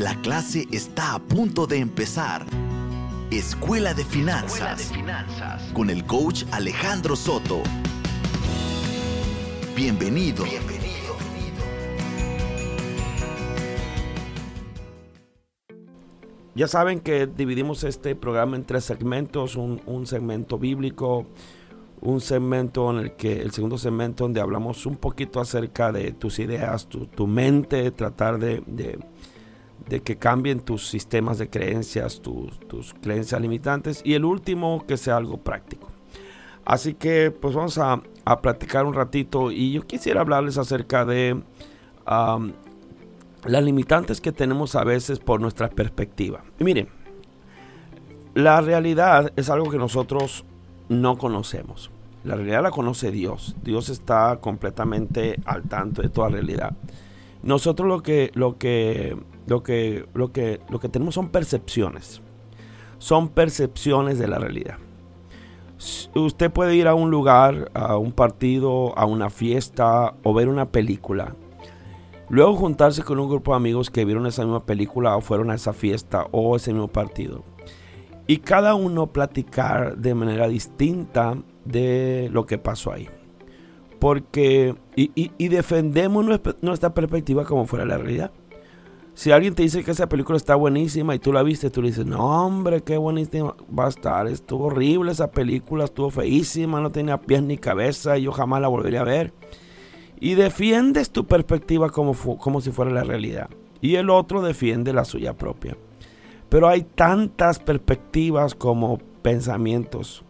[0.00, 2.46] La clase está a punto de empezar.
[3.30, 4.90] Escuela de Finanzas.
[5.74, 7.62] Con el coach Alejandro Soto.
[9.76, 10.44] Bienvenido.
[10.44, 11.16] Bienvenido.
[16.54, 19.54] Ya saben que dividimos este programa en tres segmentos.
[19.54, 21.26] Un, un segmento bíblico,
[22.00, 26.38] un segmento en el que, el segundo segmento donde hablamos un poquito acerca de tus
[26.38, 28.98] ideas, tu, mente, tratar de, de,
[29.98, 34.00] que cambien tus sistemas de creencias, tus, tus, creencias limitantes.
[34.04, 35.88] Y el último, que sea algo práctico.
[36.64, 41.42] Así que pues vamos a, a platicar un ratito y yo quisiera hablarles acerca de
[42.06, 46.42] las limitantes que tenemos a veces por nuestra perspectiva.
[46.58, 46.88] Miren,
[48.34, 50.44] la realidad es algo que nosotros
[50.88, 51.90] no conocemos.
[52.24, 53.56] La realidad la conoce Dios.
[53.62, 56.76] Dios está completamente al tanto de toda realidad.
[57.42, 59.16] Nosotros lo que, lo que,
[59.46, 62.22] lo que, lo que, lo que tenemos son percepciones.
[62.98, 64.78] Son percepciones de la realidad.
[66.14, 70.66] Usted puede ir a un lugar, a un partido, a una fiesta o ver una
[70.66, 71.34] película.
[72.28, 75.54] Luego juntarse con un grupo de amigos que vieron esa misma película o fueron a
[75.54, 77.42] esa fiesta o ese mismo partido
[78.30, 83.08] y cada uno platicar de manera distinta de lo que pasó ahí.
[83.98, 86.24] Porque, y, defendemos
[86.62, 88.30] nuestra, perspectiva como fuera la realidad.
[89.14, 91.88] Si alguien te dice que esa película está buenísima y tú la viste, tú le
[91.88, 94.26] dices, no hombre, qué buenísima va a estar.
[94.28, 98.68] Estuvo horrible esa película, estuvo feísima, no tenía pies ni cabeza y yo jamás la
[98.68, 99.32] volvería a ver.
[100.20, 103.50] Y defiendes tu perspectiva como, como si fuera la realidad.
[103.80, 105.76] Y el otro defiende la suya propia.
[106.48, 110.24] Pero hay tantas perspectivas como pensamientos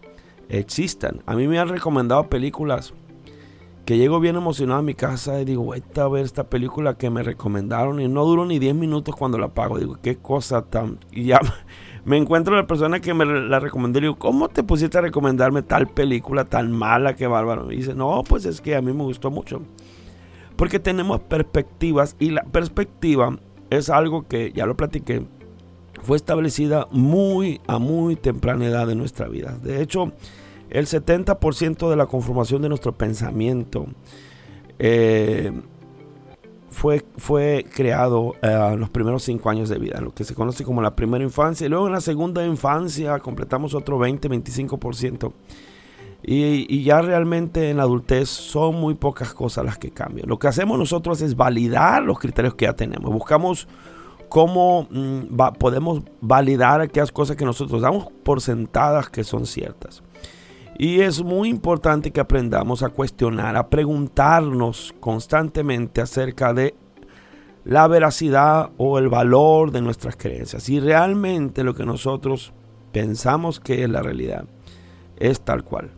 [0.48, 1.22] existan.
[1.26, 2.92] A mí me han recomendado películas
[3.90, 7.10] que llego bien emocionado a mi casa y digo, voy a ver esta película que
[7.10, 9.80] me recomendaron y no duro ni 10 minutos cuando la pago.
[9.80, 11.00] Digo, qué cosa tan...
[11.10, 11.40] Y ya
[12.04, 15.62] me encuentro la persona que me la recomendó y digo, ¿cómo te pusiste a recomendarme
[15.62, 17.72] tal película tan mala que bárbaro?
[17.72, 19.60] Y dice, no, pues es que a mí me gustó mucho.
[20.54, 25.26] Porque tenemos perspectivas y la perspectiva es algo que ya lo platiqué
[26.02, 29.58] fue establecida muy a muy temprana edad de nuestra vida.
[29.60, 30.12] De hecho,
[30.70, 33.86] el 70% de la conformación de nuestro pensamiento
[34.78, 35.52] eh,
[36.68, 40.64] fue, fue creado eh, en los primeros 5 años de vida, lo que se conoce
[40.64, 41.68] como la primera infancia.
[41.68, 45.32] Luego en la segunda infancia completamos otro 20-25%.
[46.22, 50.28] Y, y, ya realmente en la adultez son muy pocas cosas las que cambian.
[50.28, 53.10] Lo que hacemos nosotros es validar los criterios que ya tenemos.
[53.10, 53.66] Buscamos
[54.28, 60.02] cómo mm, podemos validar aquellas cosas que nosotros damos por sentadas que son ciertas.
[60.82, 66.74] Y es muy importante que aprendamos a cuestionar, a preguntarnos constantemente acerca de
[67.66, 70.62] la veracidad o el valor de nuestras creencias.
[70.62, 72.54] Si realmente lo que nosotros
[72.92, 74.46] pensamos que es la realidad
[75.18, 75.90] es tal cual.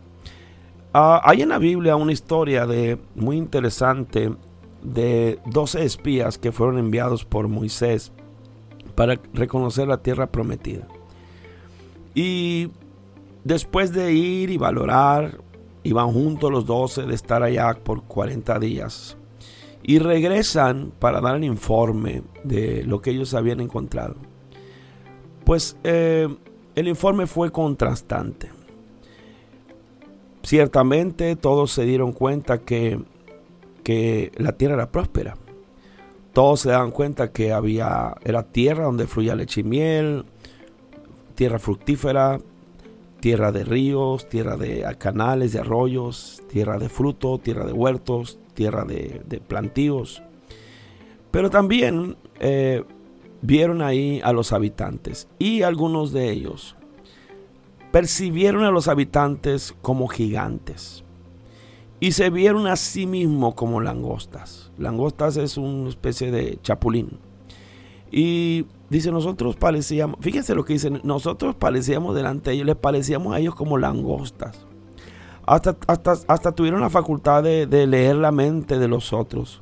[0.92, 4.34] Ah, hay en la Biblia una historia de, muy interesante
[4.82, 8.10] de 12 espías que fueron enviados por Moisés
[8.96, 10.88] para reconocer la tierra prometida.
[12.16, 12.72] Y
[13.44, 15.40] después de ir y valorar,
[15.82, 19.16] iban juntos los doce de estar allá por 40 días.
[19.82, 24.14] Y regresan para dar el informe de lo que ellos habían encontrado.
[25.44, 26.28] Pues eh,
[26.76, 28.50] el informe fue contrastante.
[30.44, 33.00] Ciertamente todos se dieron cuenta que,
[33.82, 35.36] que la tierra era próspera
[36.32, 40.24] todos se dan cuenta que había, era tierra donde fluía leche y miel,
[41.34, 42.40] tierra fructífera,
[43.22, 48.84] tierra de ríos, tierra de canales, de arroyos, tierra de fruto, tierra de huertos, tierra
[48.84, 50.24] de, plantíos.
[51.30, 52.82] Pero también eh,
[53.40, 56.74] vieron ahí a los habitantes y algunos de ellos
[57.92, 61.04] percibieron a los habitantes como gigantes
[62.00, 64.72] y se vieron a sí mismos como langostas.
[64.78, 67.20] Langostas es una especie de chapulín.
[68.10, 73.34] Y dice, nosotros parecíamos, fíjense lo que dicen, nosotros parecíamos delante de ellos, les parecíamos
[73.34, 74.66] a ellos como langostas.
[75.44, 79.60] Hasta, hasta, hasta tuvieron la facultad de, de leer la mente de los otros,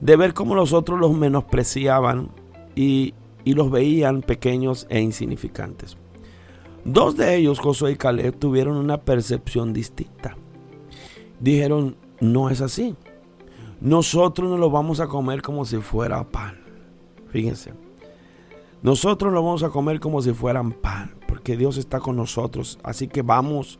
[0.00, 2.30] de ver cómo los otros los menospreciaban
[2.74, 3.14] y,
[3.44, 5.96] y los veían pequeños e insignificantes.
[6.84, 10.36] Dos de ellos, Josué y Caleb, tuvieron una percepción distinta
[11.40, 12.94] dijeron, no es así.
[13.80, 16.58] Nosotros no lo vamos a comer como si fuera pan.
[17.30, 17.72] Fíjense.
[18.82, 22.78] Nosotros lo vamos a comer como si fueran pan, porque Dios está con nosotros.
[22.82, 23.78] Así que vamos,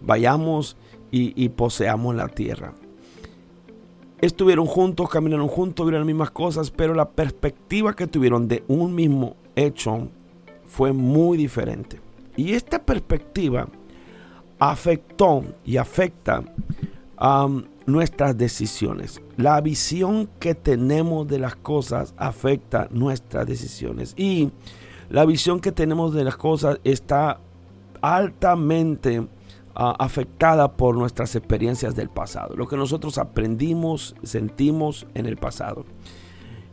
[0.00, 0.76] vayamos
[1.10, 2.74] y, poseamos la tierra.
[4.20, 8.94] estuvieron juntos, caminaron juntos, vieron las mismas cosas, pero la perspectiva que tuvieron de un
[8.94, 10.08] mismo hecho
[10.66, 12.00] fue muy diferente.
[12.36, 13.68] Y esta perspectiva
[14.58, 16.44] afectó y afecta
[17.16, 17.48] a
[17.88, 19.20] nuestras decisiones.
[19.36, 24.14] La visión que tenemos de las cosas afecta nuestras decisiones.
[24.16, 24.50] Y
[25.08, 27.40] la visión que tenemos de las cosas está
[28.02, 29.26] altamente
[29.74, 35.86] ah, afectada por nuestras experiencias del pasado, lo que nosotros aprendimos, sentimos en el pasado.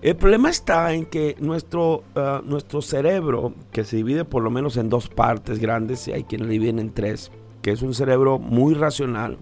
[0.01, 4.75] El problema está en que nuestro, ah, nuestro cerebro, que se divide por lo menos
[4.75, 7.31] en dos partes grandes, y hay quienes dividen en tres,
[7.62, 9.38] que es un cerebro muy racional,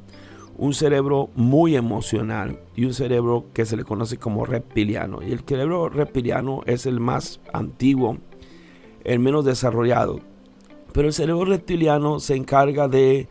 [0.64, 5.22] un cerebro muy emocional y un cerebro que se le conoce como reptiliano.
[5.22, 8.18] Y el cerebro reptiliano es el más antiguo,
[9.04, 10.22] el menos desarrollado.
[10.94, 13.28] Pero el cerebro reptiliano se encarga de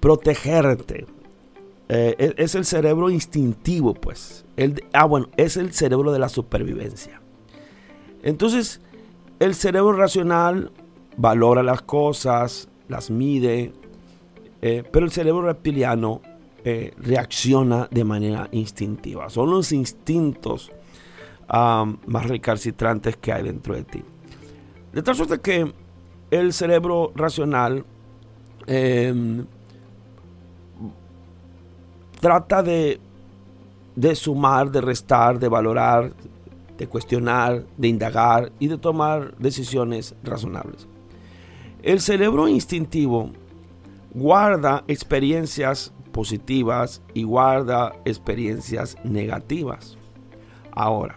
[0.00, 1.04] protegerte.
[1.90, 4.46] Eh, e-, es el cerebro instintivo, pues.
[4.56, 7.20] El, ah, bueno, es el cerebro de la supervivencia.
[8.22, 8.80] Entonces,
[9.40, 10.72] el cerebro racional
[11.18, 13.74] valora las cosas, las mide,
[14.62, 16.22] eh, pero el cerebro reptiliano
[16.68, 19.30] eh, reacciona de manera instintiva.
[19.30, 20.72] Son los instintos
[21.48, 24.02] más recalcitrantes que hay dentro de ti.
[24.92, 25.72] De tal suerte que
[26.28, 27.84] el cerebro racional
[28.66, 29.46] em,
[32.18, 32.98] trata de,
[33.94, 36.14] de sumar, de restar, de valorar,
[36.76, 40.88] de cuestionar, de indagar y de tomar decisiones razonables.
[41.84, 43.30] El cerebro instintivo
[44.12, 49.98] guarda experiencias positivas y guarda experiencias negativas.
[50.70, 51.16] Ahora,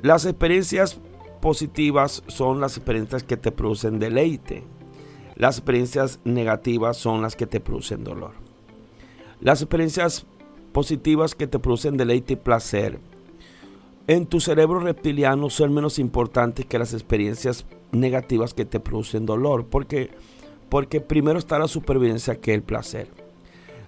[0.00, 0.98] las experiencias
[1.42, 4.64] positivas son las experiencias que te producen deleite.
[5.36, 8.30] Las experiencias negativas son las que te producen dolor.
[9.42, 10.24] Las experiencias
[10.72, 13.00] positivas que te producen deleite y placer
[14.06, 19.66] en tu cerebro reptiliano son menos importantes que las experiencias negativas que te producen dolor.
[19.66, 20.08] Porque,
[20.70, 23.19] porque primero está la supervivencia que el placer.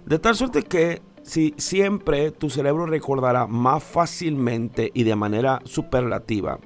[0.06, 6.58] De tal suerte que si siempre tu cerebro recordará más fácilmente y de manera superlativa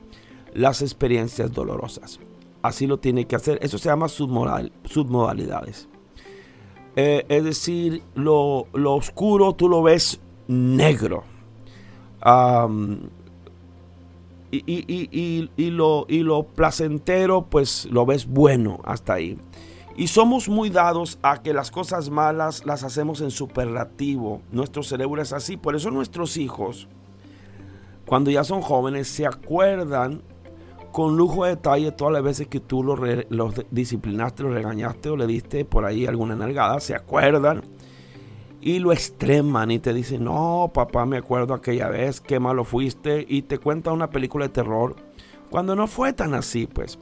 [0.54, 2.18] las experiencias dolorosas.
[2.62, 3.58] Así lo tiene que hacer.
[3.62, 5.88] Eso se llama submodalidades.
[6.96, 10.18] Eh, es decir, lo, oscuro tú lo ves
[10.48, 11.24] negro.
[14.50, 19.38] y, lo, y lo placentero pues lo ves bueno hasta ahí.
[19.96, 24.42] Y somos muy dados a que las cosas malas las hacemos en superlativo.
[24.52, 25.56] Nuestro cerebro es así.
[25.56, 26.86] Por eso nuestros hijos,
[28.04, 30.20] cuando ya son jóvenes, se acuerdan
[30.92, 33.00] con lujo de detalle todas las veces que tú los,
[33.70, 36.78] disciplinaste, los regañaste o le diste por ahí alguna nalgada.
[36.80, 37.62] Se acuerdan
[38.60, 43.24] y lo extreman y te dicen, no, papá, me acuerdo aquella vez, qué malo fuiste.
[43.26, 44.96] Y te cuenta una película de terror.
[45.48, 46.98] Cuando no fue tan así, pues.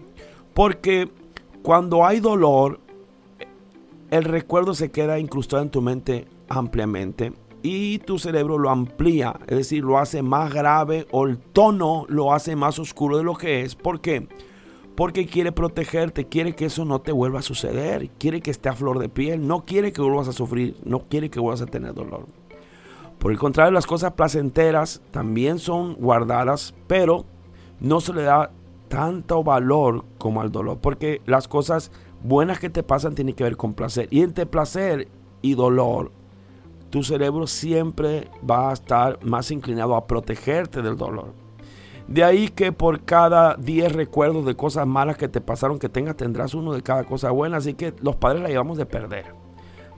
[0.52, 1.10] Porque
[1.62, 2.80] cuando hay dolor,
[4.10, 9.56] el recuerdo se queda incrustado en tu mente ampliamente y tu cerebro lo amplía, es
[9.56, 13.62] decir, lo hace más grave o el tono lo hace más oscuro de lo que
[13.62, 13.74] es.
[13.74, 14.28] ¿Por qué?
[14.94, 18.74] Porque quiere protegerte, quiere que eso no te vuelva a suceder, quiere que esté a
[18.74, 21.94] flor de piel, no quiere que vuelvas a sufrir, no quiere que vuelvas a tener
[21.94, 22.26] dolor.
[23.18, 27.24] Por el contrario, las cosas placenteras también son guardadas, pero
[27.80, 28.50] no se le da
[28.88, 31.90] tanto valor como al dolor, porque las cosas
[32.24, 34.08] buenas que te pasan tienen que ver con placer.
[34.10, 35.08] Y entre placer
[35.42, 36.10] y dolor,
[36.90, 41.34] tu cerebro siempre va a estar más inclinado a protegerte del dolor.
[42.08, 46.16] De ahí que por cada 10 recuerdos de cosas malas que te pasaron que tengas,
[46.16, 47.58] tendrás uno de cada cosa buena.
[47.58, 49.26] Así que los padres la llevamos de perder.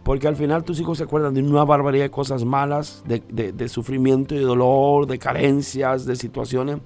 [0.04, 3.20] Porque al final tus hijos se acuerdan de una barbaridad de cosas malas, de,
[3.52, 6.78] de sufrimiento y dolor, de carencias, de situaciones.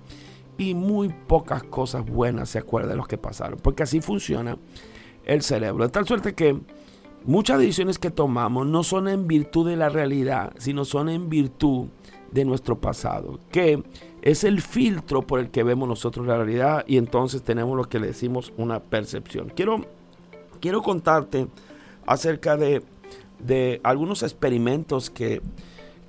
[0.57, 3.59] Y muy pocas cosas buenas se acuerdan de los que pasaron.
[3.63, 4.57] Porque así funciona
[5.31, 5.85] el cerebro.
[5.85, 6.59] De tal suerte que
[7.25, 11.87] muchas decisiones que tomamos no son en virtud de la realidad, sino son en virtud
[12.33, 13.83] de nuestro pasado, que
[14.23, 18.01] es el filtro por el que vemos nosotros la realidad y entonces tenemos lo que
[18.01, 19.53] le decimos una percepción.
[19.55, 19.87] Quiero,
[20.61, 21.47] quiero contarte
[22.07, 22.83] acerca de,
[23.39, 25.43] de algunos experimentos que,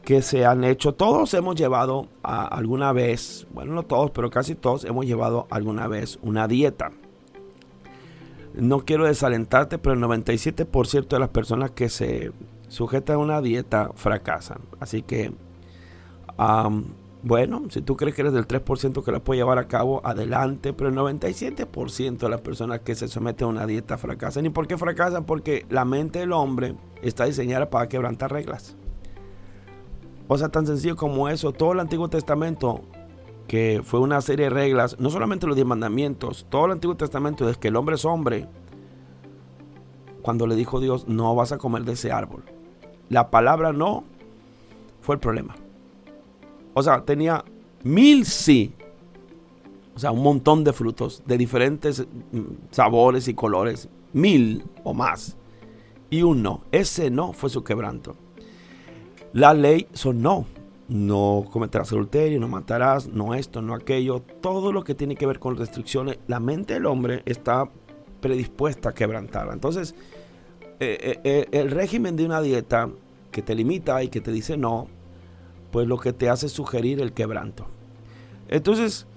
[0.04, 0.96] que se han hecho.
[0.96, 6.18] Todos hemos llevado alguna vez, bueno, no todos, pero casi todos hemos llevado alguna vez
[6.24, 6.92] una dieta
[8.54, 12.32] no quiero desalentarte, pero el 97% de las personas que se
[12.68, 14.60] sujetan a una dieta fracasan.
[14.80, 15.32] Así que,
[17.24, 20.74] bueno, si tú crees que eres del 3% que la puede llevar a cabo, adelante.
[20.74, 24.46] Pero el 97% de las personas que se someten a una dieta fracasan.
[24.46, 25.26] ¿Y por qué fracasan?
[25.26, 28.76] Porque la mente del hombre está diseñada para quebrantar reglas.
[30.28, 31.52] O sea, tan sencillo como eso.
[31.52, 32.82] Todo el Antiguo Testamento,
[33.52, 37.46] que fue una serie de reglas, no solamente los diez mandamientos, todo el Antiguo Testamento,
[37.46, 38.48] desde que el hombre es hombre,
[40.22, 42.46] cuando le dijo Dios, no vas a comer de ese árbol.
[43.10, 44.06] La palabra no
[45.02, 45.58] fue el problema.
[46.74, 47.44] O sea, tenía
[47.84, 48.74] mil sí.
[49.98, 52.40] O sea, un montón de frutos de diferentes mm,
[52.72, 53.90] sabores y colores.
[54.14, 55.36] Mil o más.
[56.10, 56.62] Y un no.
[56.72, 58.16] Ese no fue su quebranto.
[59.34, 60.46] La ley son no.
[60.92, 64.22] No cometerás adulterio, no matarás, no esto, no aquello.
[64.42, 66.20] Todo lo que tiene que ver con restricciones.
[66.28, 67.70] La mente del hombre está
[68.20, 69.54] predispuesta a quebrantarla.
[69.54, 69.96] Entonces,
[70.82, 72.90] eh, eh, eh, el régimen de una dieta
[73.32, 74.88] que te limita y que te dice no,
[75.72, 77.68] pues lo que te hace sugerir el quebranto.
[78.50, 79.08] Entonces,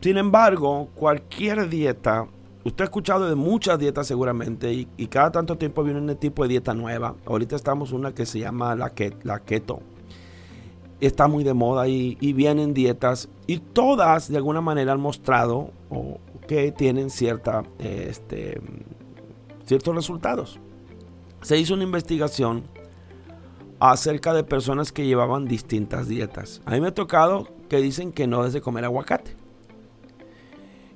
[0.00, 2.26] sin embargo, cualquier dieta,
[2.64, 6.48] usted ha escuchado de muchas dietas seguramente y, cada tanto tiempo viene un tipo de
[6.48, 7.16] dieta nueva.
[7.26, 8.92] Ahorita estamos una que se llama la,
[9.24, 9.82] la keto.
[11.02, 15.72] Está muy de moda y, vienen dietas y todas de alguna manera han mostrado
[16.46, 18.60] que tienen cierta, este,
[19.64, 20.60] ciertos resultados.
[21.42, 22.62] Se hizo una investigación
[23.80, 26.62] acerca de personas que llevaban distintas dietas.
[26.66, 29.34] A mí me ha tocado que dicen que no debes de comer aguacate.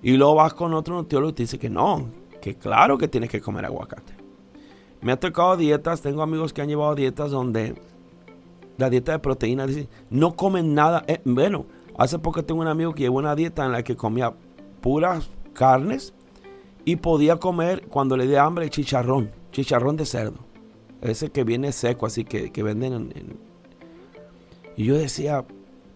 [0.05, 2.11] Y luego vas con otro nutriólogo y te dice que no,
[2.41, 4.15] que claro que tienes que comer aguacate.
[5.01, 7.75] Me ha tocado dietas, tengo amigos que han llevado dietas donde
[8.77, 9.67] la dieta de proteína
[10.11, 11.05] no comen nada.
[11.07, 11.67] Eh, bueno,
[11.99, 14.35] hace poco tengo un amigo que llevó una dieta en la que comía
[14.81, 16.15] puras carnes
[16.85, 20.39] y podía comer cuando le dé hambre chicharrón, chicharrón de cerdo.
[21.03, 23.37] Ese que viene seco, así que, venden en,
[24.77, 25.45] Y yo decía,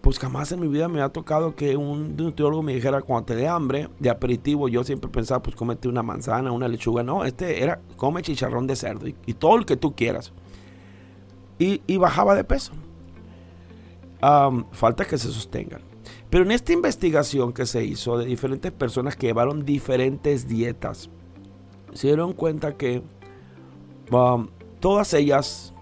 [0.01, 3.35] pues jamás en mi vida me ha tocado que un nutriólogo me dijera cuando te
[3.35, 7.03] dé hambre, de aperitivo, yo siempre pensaba, pues cómete una manzana, una lechuga.
[7.03, 10.33] No, este era, come chicharrón de cerdo y, todo lo que tú quieras.
[11.63, 12.73] Y, bajaba de peso.
[14.71, 15.81] falta que se sostengan.
[16.31, 21.11] Pero en esta investigación que se hizo de diferentes personas que llevaron diferentes dietas,
[21.93, 23.03] se dieron cuenta que
[24.79, 25.73] todas ellas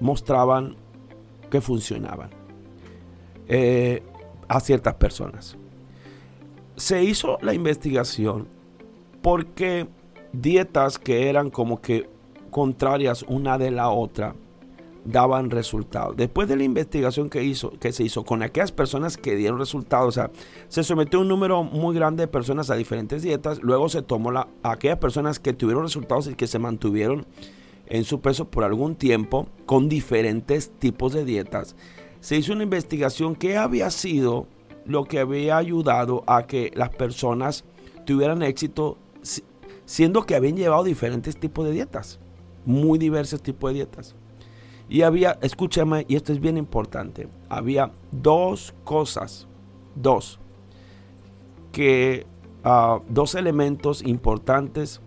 [0.00, 0.76] mostraban
[1.50, 2.30] que funcionaban
[3.46, 4.02] eh,
[4.48, 5.58] a ciertas personas.
[6.76, 8.48] Se hizo la investigación
[9.20, 9.86] porque
[10.32, 12.08] dietas que eran como que
[12.50, 14.34] contrarias una de la otra
[15.10, 16.16] daban resultados.
[16.16, 20.08] Después de la investigación que, hizo, que se hizo con aquellas personas que dieron resultados,
[20.08, 20.30] o sea,
[20.68, 24.48] se sometió un número muy grande de personas a diferentes dietas, luego se tomó a
[24.62, 27.26] aquellas personas que tuvieron resultados y que se mantuvieron
[27.86, 31.74] en su peso por algún tiempo con diferentes tipos de dietas.
[32.20, 34.46] Se hizo una investigación que había sido
[34.84, 37.64] lo que había ayudado a que las personas
[38.04, 38.98] tuvieran éxito
[39.86, 42.18] siendo que habían llevado diferentes tipos de dietas,
[42.66, 44.14] muy diversos tipos de dietas.
[44.88, 49.46] Y había, escúchame, y esto es bien importante, había dos cosas,
[49.94, 50.40] dos,
[51.72, 52.26] que,
[52.64, 55.00] ah, dos elementos importantes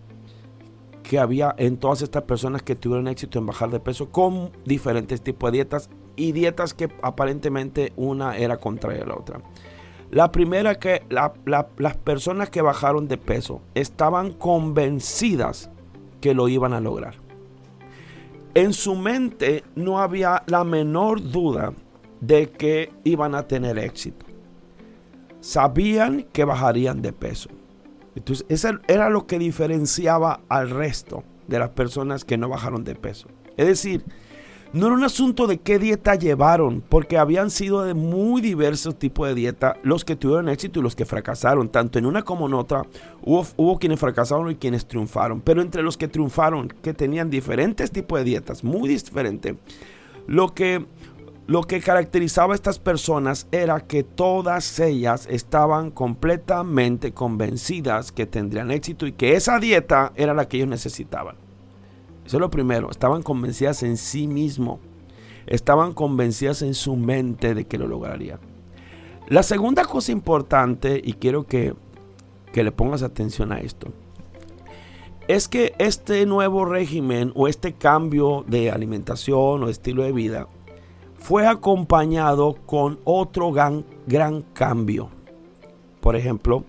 [1.02, 5.20] que había en todas estas personas que tuvieron éxito en bajar de peso con diferentes
[5.20, 9.40] tipos de dietas y dietas que aparentemente una era contraria a la otra.
[10.10, 15.70] La primera que las personas que bajaron de peso estaban convencidas
[16.20, 17.21] que lo iban a lograr.
[18.54, 21.72] En su mente no había la menor duda
[22.20, 24.26] de que iban a tener éxito.
[25.40, 27.48] Sabían que bajarían de peso.
[28.14, 32.94] Entonces, eso era lo que diferenciaba al resto de las personas que no bajaron de
[32.94, 33.28] peso.
[33.56, 34.04] Es decir,
[34.72, 39.28] no era un asunto de qué dieta llevaron, porque habían sido de muy diversos tipos
[39.28, 41.68] de dieta los que tuvieron éxito y los que fracasaron.
[41.68, 42.82] Tanto en una como en otra,
[43.22, 45.42] hubo, quienes fracasaron y quienes triunfaron.
[45.42, 49.56] Pero entre los que triunfaron, que tenían diferentes tipos de dietas, muy diferentes,
[50.26, 50.86] lo que
[51.48, 58.70] lo que caracterizaba a estas personas era que todas ellas estaban completamente convencidas que tendrían
[58.70, 61.41] éxito y que esa dieta era la que ellos necesitaban.
[62.24, 64.78] Eso es lo primero, estaban convencidas en sí mismo,
[65.46, 68.38] estaban convencidas en su mente de que lo lograrían.
[69.28, 71.74] La segunda cosa importante, y quiero que,
[72.52, 73.88] que le pongas atención a esto,
[75.28, 80.48] es que este nuevo régimen o este cambio de alimentación o estilo de vida
[81.16, 85.08] fue acompañado con otro gran, gran cambio.
[86.00, 86.64] Por ejemplo,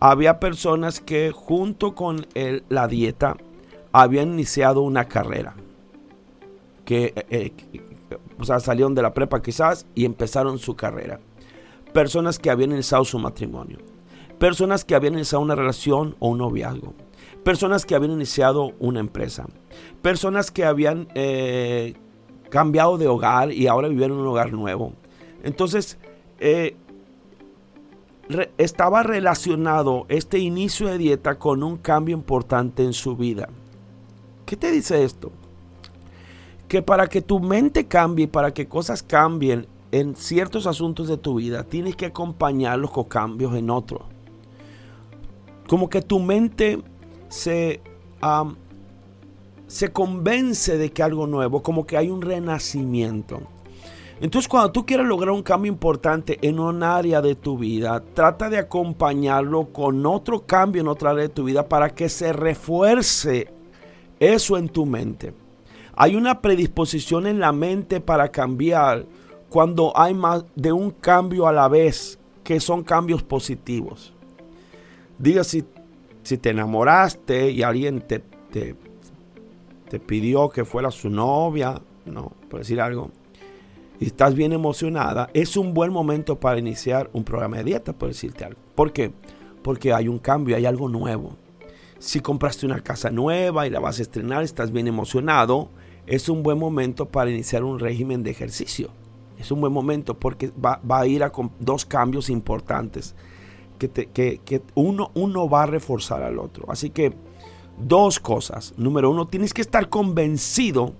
[0.00, 2.26] había personas que junto con
[2.68, 3.36] la dieta
[3.94, 5.54] habían iniciado una carrera.
[6.84, 7.78] Que, eh, eh,
[8.38, 11.20] o sea, salieron de la prepa quizás y empezaron su carrera.
[11.92, 13.78] Personas que habían iniciado su matrimonio.
[14.40, 16.92] Personas que habían iniciado una relación o un noviazgo.
[17.44, 19.46] Personas que habían iniciado una empresa.
[20.02, 21.94] Personas que habían eh,
[22.50, 24.92] cambiado de hogar y ahora viven en un hogar nuevo.
[25.44, 25.98] Entonces,
[28.58, 33.48] estaba relacionado este inicio de dieta con un cambio importante en su vida.
[34.46, 35.32] ¿Qué te dice esto?
[36.68, 41.36] Que para que tu mente cambie, para que cosas cambien en ciertos asuntos de tu
[41.36, 44.02] vida, tienes que acompañarlos con cambios en otros.
[45.68, 46.82] Como que tu mente
[47.28, 47.80] se,
[49.66, 53.40] se convence de que algo nuevo, como que hay un renacimiento.
[54.20, 58.50] Entonces cuando tú quieres lograr un cambio importante en un área de tu vida, trata
[58.50, 63.53] de acompañarlo con otro cambio en otra área de tu vida para que se refuerce
[64.20, 65.32] eso en tu mente.
[65.94, 69.06] Hay una predisposición en la mente para cambiar
[69.48, 74.12] cuando hay más de un cambio a la vez, que son cambios positivos.
[75.18, 75.64] Diga si,
[76.22, 78.18] si te enamoraste y alguien te,
[78.50, 78.74] te,
[79.88, 83.10] te pidió que fuera su novia, no, por decir algo
[84.00, 88.08] y estás bien emocionada, es un buen momento para iniciar un programa de dieta, por
[88.08, 88.60] decirte algo.
[88.74, 89.12] ¿Por qué?
[89.62, 91.36] Porque hay un cambio, hay algo nuevo.
[92.04, 95.70] Si compraste una casa nueva y la vas a estrenar, estás bien emocionado,
[96.06, 98.90] es un buen momento para iniciar un régimen de ejercicio.
[99.38, 103.14] Es un buen momento porque va, a ir a dos cambios importantes
[103.78, 106.70] que, que uno, uno va a reforzar al otro.
[106.70, 107.14] Así que
[107.78, 108.74] dos cosas.
[108.76, 110.92] Número uno, tienes que estar convencido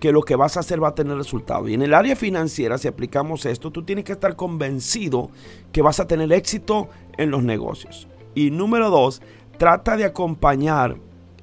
[0.00, 1.68] que lo que vas a hacer va a tener resultado.
[1.68, 5.30] Y en el área financiera, si aplicamos esto, tú tienes que estar convencido
[5.70, 6.88] que vas a tener éxito
[7.18, 8.08] en los negocios.
[8.34, 9.22] Y número dos,
[9.60, 10.96] trata de acompañar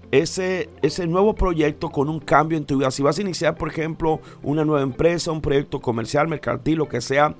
[0.09, 2.89] ese, ese nuevo proyecto con un cambio en tu vida.
[2.89, 6.99] Si vas a iniciar, por ejemplo, una nueva empresa, un proyecto comercial, mercantil, lo que
[6.99, 7.35] sea,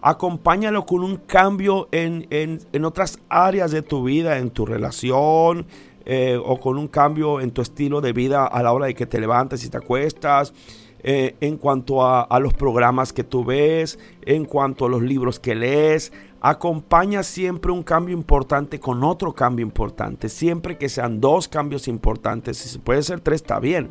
[0.00, 5.66] acompáñalo con un cambio en, en, en otras áreas de tu vida, en tu relación,
[6.06, 9.04] eh, o con un cambio en tu estilo de vida a la hora de que
[9.04, 10.54] te levantes y te acuestas,
[11.02, 15.38] eh, en cuanto a, a, los programas que tú ves, en cuanto a los libros
[15.38, 16.14] que lees.
[16.46, 20.28] Acompaña siempre un cambio importante con otro cambio importante.
[20.28, 23.90] Siempre que sean dos cambios importantes, si puede ser tres, está bien.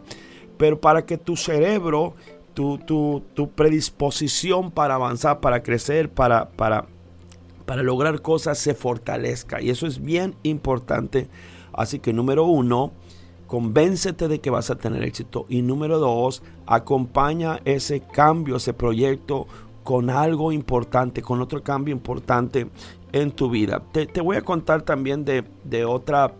[0.58, 2.13] Pero para que tu cerebro,
[2.54, 6.86] tu, tu, tu predisposición para avanzar, para crecer, para, para,
[7.66, 9.60] para lograr cosas se fortalezca.
[9.60, 11.28] Y eso es bien importante
[11.74, 12.92] Así que número uno,
[13.48, 15.46] convéncete de que vas a tener éxito.
[15.50, 19.48] Y número dos, acompaña ese cambio, ese proyecto
[19.84, 22.67] con algo importante, con otro cambio importante
[23.12, 23.82] en tu vida.
[23.91, 25.43] Te, voy a contar también de,
[25.86, 26.34] otra...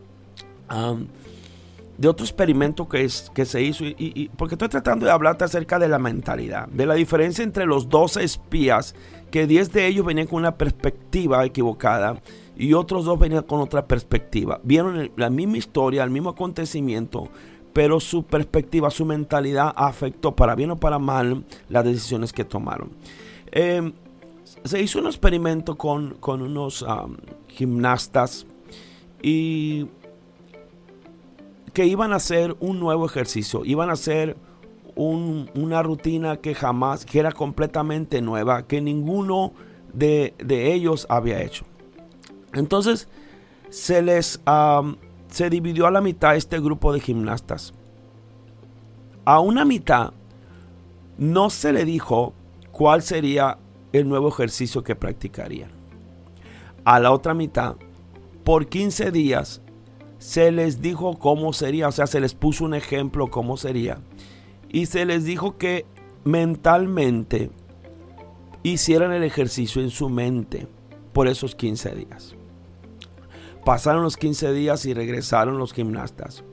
[1.97, 5.77] de otro experimento que, es, que se hizo, y, porque estoy tratando de hablarte acerca
[5.79, 8.95] de la mentalidad, de la diferencia entre los 12 espías,
[9.29, 12.21] que 10 de ellos venían con una perspectiva equivocada
[12.56, 14.60] y otros dos venían con otra perspectiva.
[14.63, 17.29] Vieron la misma historia, el mismo acontecimiento,
[17.73, 22.91] pero su perspectiva, su mentalidad afectó para bien o para mal las decisiones que tomaron.
[23.56, 23.94] Em,
[24.63, 26.84] se hizo un experimento con, unos
[27.50, 28.48] gimnastas
[29.22, 29.88] y
[31.72, 34.38] que iban a hacer un nuevo ejercicio, iban a hacer
[34.96, 39.54] una rutina que jamás, que era completamente nueva, que ninguno
[39.94, 40.34] de
[40.74, 41.66] ellos había hecho.
[42.54, 43.08] Entonces
[43.70, 44.42] se les
[45.28, 47.74] se dividió a la mitad este grupo de gimnastas.
[49.26, 50.12] A una mitad
[51.20, 52.34] no se le dijo
[52.73, 53.59] cuál sería
[53.93, 55.69] el nuevo ejercicio que practicarían.
[56.83, 57.75] A la otra mitad,
[58.43, 59.62] por 15 días,
[60.17, 63.99] se les dijo cómo sería, o sea, se les puso un ejemplo cómo sería.
[64.69, 65.86] Y se les dijo que
[66.25, 67.51] mentalmente
[68.63, 70.67] hicieran el ejercicio en su mente
[71.13, 72.36] por esos 15 días.
[73.63, 76.43] Pasaron los 15 días y regresaron los gimnastas.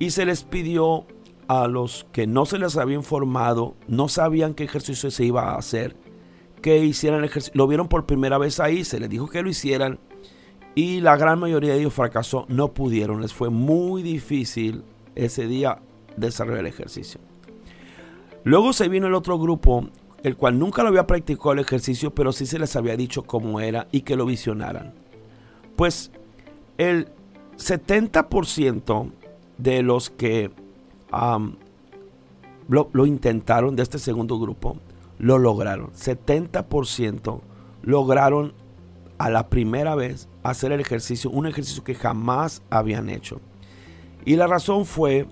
[0.00, 1.06] Y se les pidió
[1.48, 5.56] a los que no se les había informado, no sabían qué ejercicio se iba a
[5.56, 5.96] hacer,
[6.62, 7.52] que hicieran ejercicio.
[7.56, 9.98] Lo vieron por primera vez ahí, se les dijo que lo hicieran
[10.74, 14.82] y la gran mayoría de ellos fracasó, no pudieron, les fue muy difícil
[15.14, 15.78] ese día
[16.16, 17.20] desarrollar el ejercicio.
[18.42, 19.88] Luego se vino el otro grupo,
[20.22, 23.60] el cual nunca lo había practicado el ejercicio, pero sí se les había dicho cómo
[23.60, 24.94] era y que lo visionaran.
[25.76, 26.10] Pues
[26.76, 27.08] el
[27.56, 29.12] 70%
[29.58, 30.50] de los que
[32.68, 34.76] lo, intentaron de este segundo grupo,
[35.18, 35.92] lo lograron.
[35.92, 37.40] 70%
[37.82, 38.54] lograron
[39.18, 43.40] a la primera vez hacer el ejercicio, un ejercicio que jamás habían hecho.
[44.24, 45.26] Y la razón fue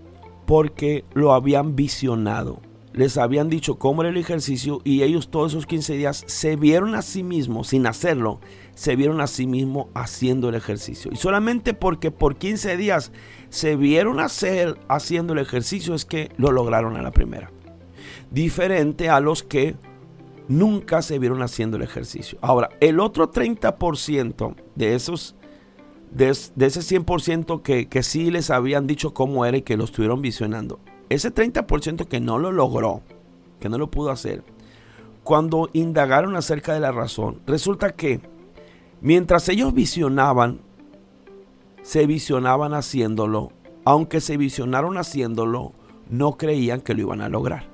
[0.47, 2.61] porque lo habían visionado.
[2.93, 6.95] Les habían dicho cómo era el ejercicio y ellos todos esos 15 días se vieron
[6.95, 8.39] a sí mismos, sin hacerlo,
[8.75, 11.11] se vieron a sí mismos haciendo el ejercicio.
[11.13, 13.13] Y solamente porque por 15 días
[13.51, 17.51] se vieron hacer haciendo el ejercicio es que lo lograron a la primera.
[18.31, 19.77] diferente a los que
[20.49, 22.39] nunca se vieron haciendo el ejercicio.
[22.41, 25.37] Ahora, el otro 30% de esos,
[26.11, 30.23] de, ese 100% que, que sí les habían dicho cómo era y que lo estuvieron
[30.23, 30.81] visionando,
[31.11, 33.03] ese 30% que no lo logró,
[33.61, 34.43] que no lo pudo hacer,
[35.25, 38.21] cuando indagaron acerca de la razón, resulta que
[39.03, 40.61] mientras ellos visionaban,
[41.83, 43.53] se visionaban haciéndolo,
[43.85, 45.73] aunque se visionaron haciéndolo,
[46.09, 47.67] no creían que lo iban a lograr.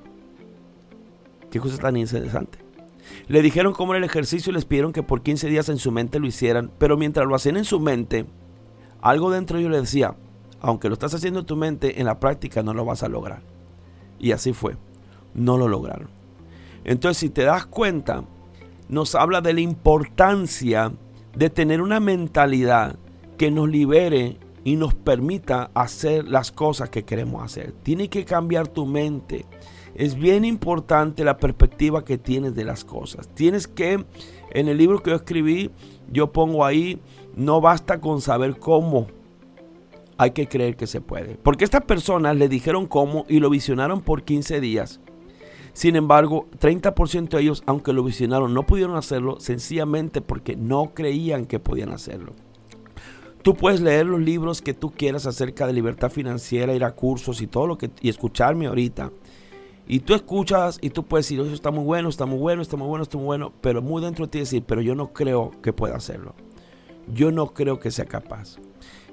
[1.51, 2.59] Qué cosa tan interesante.
[3.27, 5.91] Le dijeron cómo era el ejercicio y les pidieron que por 15 días en su
[5.91, 8.25] mente lo hicieran, pero mientras lo hacían en su mente,
[9.01, 10.15] algo dentro de ellos le decía,
[10.61, 13.41] aunque lo estás haciendo en tu mente, en la práctica no lo vas a lograr.
[14.19, 14.75] Y así fue,
[15.33, 16.09] no lo lograron.
[16.83, 18.23] Entonces, si te das cuenta,
[18.89, 20.91] nos habla de la importancia
[21.39, 22.97] de tener una mentalidad
[23.37, 27.71] que nos libere y nos permita hacer las cosas que queremos hacer.
[27.81, 29.45] Tiene que cambiar tu mente.
[29.95, 33.29] Es bien importante la perspectiva que tienes de las cosas.
[33.35, 34.03] Tienes que,
[34.51, 35.71] en el libro que yo escribí,
[36.11, 36.99] yo pongo ahí,
[37.37, 39.07] no basta con saber cómo,
[40.17, 41.35] hay que creer que se puede.
[41.35, 44.99] Porque estas personas le dijeron cómo y lo visionaron por 15 días.
[45.73, 51.45] Sin embargo, 30% de ellos, aunque lo visionaron, no pudieron hacerlo sencillamente porque no creían
[51.45, 52.33] que podían hacerlo.
[53.41, 57.41] Tú puedes leer los libros que tú quieras acerca de libertad financiera, ir a cursos
[57.41, 59.11] y todo lo que y escucharme ahorita.
[59.87, 62.75] Y tú escuchas y tú puedes decir, eso está muy bueno, está muy bueno, está
[62.75, 65.51] muy bueno, está muy bueno, pero muy dentro de ti decir, pero yo no creo
[65.63, 66.35] que pueda hacerlo.
[67.11, 68.57] Yo no creo que sea capaz.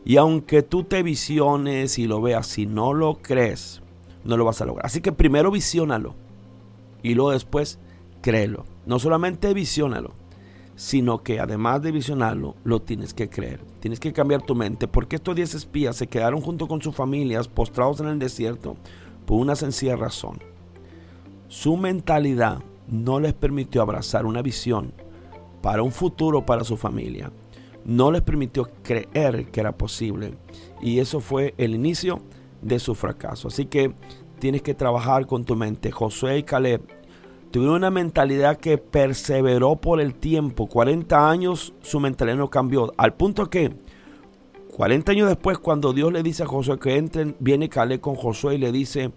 [0.05, 3.81] Y aunque tú te visiones y lo veas, si no lo crees,
[4.25, 4.87] no lo vas a lograr.
[4.87, 6.15] Así que primero visiónalo
[7.07, 7.79] y luego después
[8.21, 8.65] créelo.
[8.85, 10.15] No solamente visiónalo,
[10.75, 13.61] sino que además de visionarlo, lo tienes que creer.
[13.79, 17.47] Tienes que cambiar tu mente, porque estos 10 espías se quedaron junto con sus familias
[17.47, 18.77] postrados en el desierto
[19.25, 20.41] por una sencilla razón.
[21.47, 24.93] Su mentalidad no les permitió abrazar una visión
[25.63, 27.31] para un futuro para su familia.
[27.85, 30.35] No les permitió creer que era posible.
[30.83, 32.21] Y eso fue el inicio
[32.63, 33.47] de su fracaso.
[33.47, 33.95] Así que
[34.39, 35.91] tienes que trabajar con tu mente.
[35.91, 36.83] Josué y Caleb
[37.51, 40.67] Tuvieron una mentalidad que perseveró por el tiempo.
[40.67, 42.93] 40 años su mentalidad no cambió.
[42.97, 43.73] Al punto que
[44.75, 48.57] 40 años después, cuando Dios le dice a Josué que entren, viene Caleb con Josué
[48.57, 49.13] y le dice,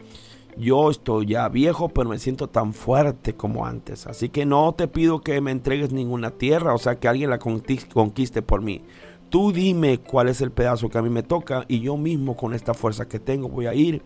[0.57, 4.07] yo estoy ya viejo, pero me siento tan fuerte como antes.
[4.07, 7.39] Así que no te pido que me entregues ninguna tierra, o sea, que alguien la
[7.39, 8.83] conquiste por mí.
[9.29, 12.53] Tú dime cuál es el pedazo que a mí me toca y yo mismo con
[12.53, 14.01] esta fuerza que tengo voy a ir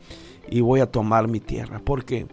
[0.50, 1.80] y voy a tomar mi tierra.
[1.80, 2.28] ¿Por qué?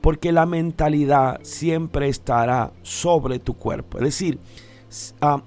[0.00, 3.98] Porque la mentalidad siempre estará sobre tu cuerpo.
[3.98, 4.38] Es decir,
[5.20, 5.42] ah,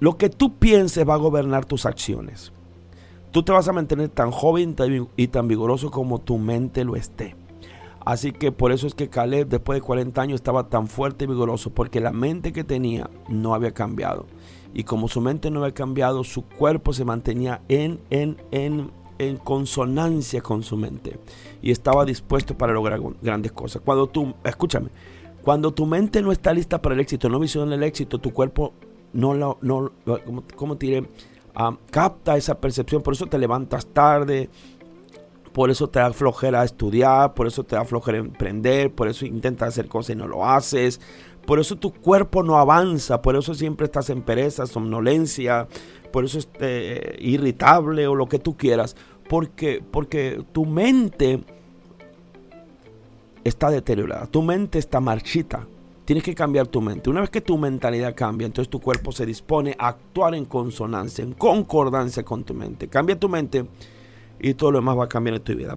[0.00, 2.52] lo que tú pienses va a gobernar tus acciones.
[3.30, 4.74] Tú te vas a mantener tan joven
[5.16, 7.34] y tan vigoroso como tu mente lo esté.
[8.04, 11.28] Así que por eso es que Caleb después de 40 años estaba tan fuerte y
[11.28, 14.24] vigoroso, porque la mente que tenía no había cambiado.
[14.72, 19.36] Y como su mente no había cambiado, su cuerpo se mantenía en, en, en, en
[19.36, 21.18] consonancia con su mente
[21.62, 23.82] y estaba dispuesto para lograr grandes cosas.
[23.84, 24.88] Cuando tú, escúchame,
[25.42, 28.74] cuando tu mente no está lista para el éxito, no visiona el éxito, tu cuerpo
[29.12, 29.90] no lo, no,
[30.56, 31.08] ¿cómo, te diré?
[31.54, 34.50] Ah, capta esa percepción, por eso te levantas tarde,
[35.52, 39.70] por eso te da flojera estudiar, por eso te da flojera emprender, por eso intentas
[39.70, 41.00] hacer cosas y no lo haces,
[41.46, 45.66] por eso tu cuerpo no avanza, por eso siempre estás en pereza, somnolencia,
[46.12, 48.96] por eso es eh, irritable o lo que tú quieras,
[49.28, 51.42] porque, porque tu mente
[53.44, 55.66] está deteriorada, tu mente está marchita.
[56.04, 57.10] Tienes que cambiar tu mente.
[57.10, 61.22] Una vez que tu mentalidad cambia, entonces tu cuerpo se dispone a actuar en consonancia,
[61.22, 62.88] en concordancia con tu mente.
[62.88, 63.66] Cambia tu mente
[64.40, 65.76] y todo lo demás va a cambiar en tu vida.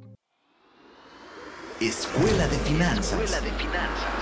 [1.82, 3.20] Escuela de Finanzas.
[3.20, 4.21] Escuela de Finanzas.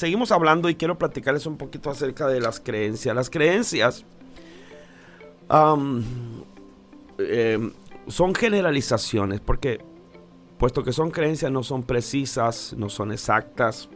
[0.00, 3.14] Seguimos hablando y quiero platicarles un poquito acerca de las creencias.
[3.14, 4.06] Las creencias
[5.50, 6.02] em,
[8.08, 9.84] son generalizaciones porque
[10.56, 13.90] puesto que son creencias no son precisas, no son exactas,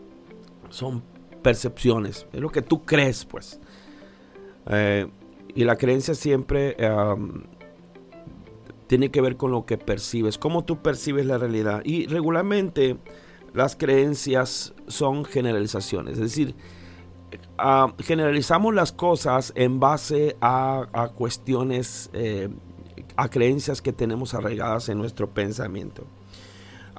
[0.68, 1.02] son
[1.42, 3.58] percepciones, es lo que tú crees pues.
[4.66, 5.06] Eh,
[5.54, 6.76] y la creencia siempre
[8.88, 11.80] tiene que ver con lo que percibes, cómo tú percibes la realidad.
[11.84, 12.98] Y regularmente
[13.54, 16.54] las creencias son generalizaciones, es decir,
[17.56, 22.48] ah, generalizamos las cosas en base a, cuestiones, eh,
[23.16, 26.04] a creencias que tenemos arraigadas en nuestro pensamiento.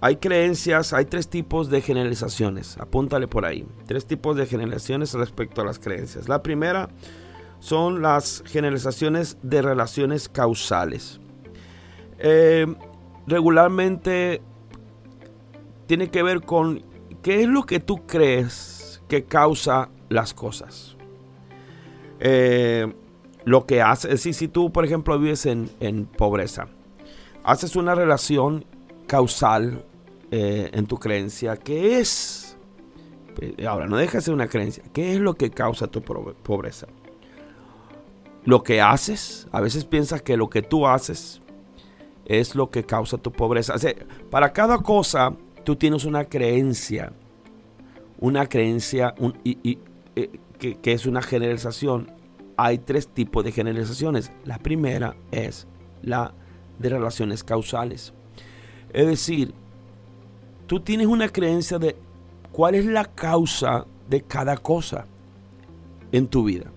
[0.01, 5.61] Hay creencias, hay tres tipos de generalizaciones, apúntale por ahí, tres tipos de generalizaciones respecto
[5.61, 6.29] a las creencias.
[6.29, 6.89] La primera
[7.59, 11.19] son las generalizaciones de relaciones causales.
[12.19, 12.65] Eh,
[13.27, 14.41] regularmente
[15.87, 16.83] tiene que ver con
[17.21, 20.95] qué es lo que tú crees que causa las cosas.
[22.19, 22.93] Eh,
[23.43, 26.67] lo que hace, si, si tú, por ejemplo, vives en, pobreza,
[27.43, 28.65] haces una relación
[29.07, 29.85] causal
[30.31, 32.57] eh, en tu creencia, ¿qué es?
[33.39, 34.83] Eh, ahora, no deja de ser una creencia.
[34.93, 36.87] ¿Qué es lo que causa tu pobreza?
[38.45, 41.41] Lo que haces, a veces piensas que lo que tú haces
[42.25, 43.75] es lo que causa tu pobreza.
[44.31, 45.33] para cada cosa,
[45.65, 47.11] tú tienes una creencia,
[48.19, 49.79] una creencia y,
[50.15, 52.15] eh, que, que es una generalización
[52.57, 54.31] hay tres tipos de generalizaciones.
[54.43, 55.67] La primera es
[56.01, 56.33] la
[56.79, 58.13] de relaciones causales.
[58.93, 59.53] Es decir,
[60.67, 61.95] tú tienes una creencia de
[62.51, 65.05] cuál es la causa de cada cosa
[66.11, 66.71] en tu vida.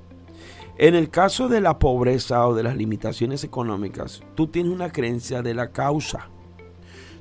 [0.79, 5.43] En el caso de la pobreza o de las limitaciones económicas, tú tienes una creencia
[5.43, 6.29] de la causa.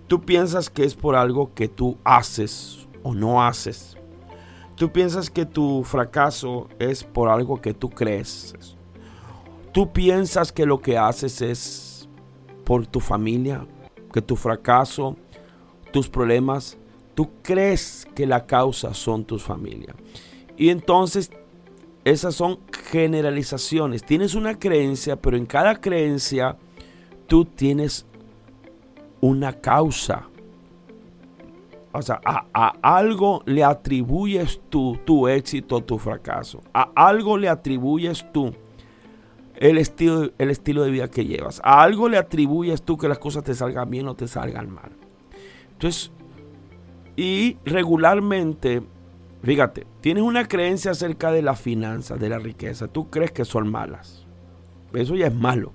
[0.07, 3.97] Tú piensas que es por algo que tú haces o no haces.
[4.75, 8.55] Tú piensas que tu fracaso es por algo que tú crees.
[9.73, 12.09] Tú piensas que lo que haces es
[12.63, 13.67] por tu familia,
[14.13, 15.17] que tu fracaso,
[15.91, 16.77] tus problemas,
[17.13, 19.95] tú crees que la causa son tus familias.
[20.57, 21.31] Y entonces
[22.05, 22.59] esas son
[22.91, 24.03] generalizaciones.
[24.03, 26.57] Tienes una creencia, pero en cada creencia
[27.27, 28.05] tú tienes
[29.21, 30.27] una causa
[31.97, 36.61] o sea, a, algo le atribuyes tú tu éxito, tu fracaso.
[36.71, 38.53] A algo le atribuyes tú
[39.55, 41.59] el estilo, el estilo de vida que llevas.
[41.63, 44.91] A algo le atribuyes tú que las cosas te salgan bien o te salgan mal.
[45.71, 46.11] Entonces,
[47.15, 48.83] y regularmente,
[49.41, 52.87] fíjate, tienes una creencia acerca de la finanza, de la riqueza.
[52.87, 54.23] Tú crees que son malas.
[54.93, 55.71] Eso ya es malo.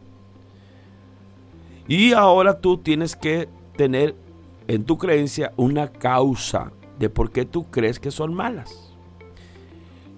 [1.88, 4.14] Y ahora tú tienes que tener
[4.68, 8.92] en tu creencia una causa de por qué tú crees que son malas.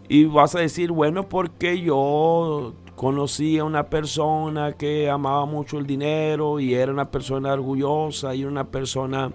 [0.09, 5.87] Y vas a decir, bueno, porque yo conocí a una persona que amaba mucho el
[5.87, 9.33] dinero y era una persona orgullosa y una persona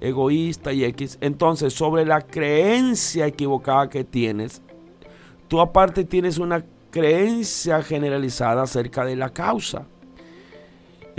[0.00, 1.18] egoísta y X.
[1.20, 4.62] Entonces, sobre la creencia equivocada que tienes,
[5.48, 9.86] tú aparte tienes una creencia generalizada acerca de la causa.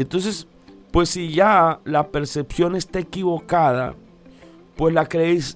[0.02, 0.48] Entonces,
[0.92, 3.96] pues si ya la percepción está equivocada,
[4.76, 5.08] pues la,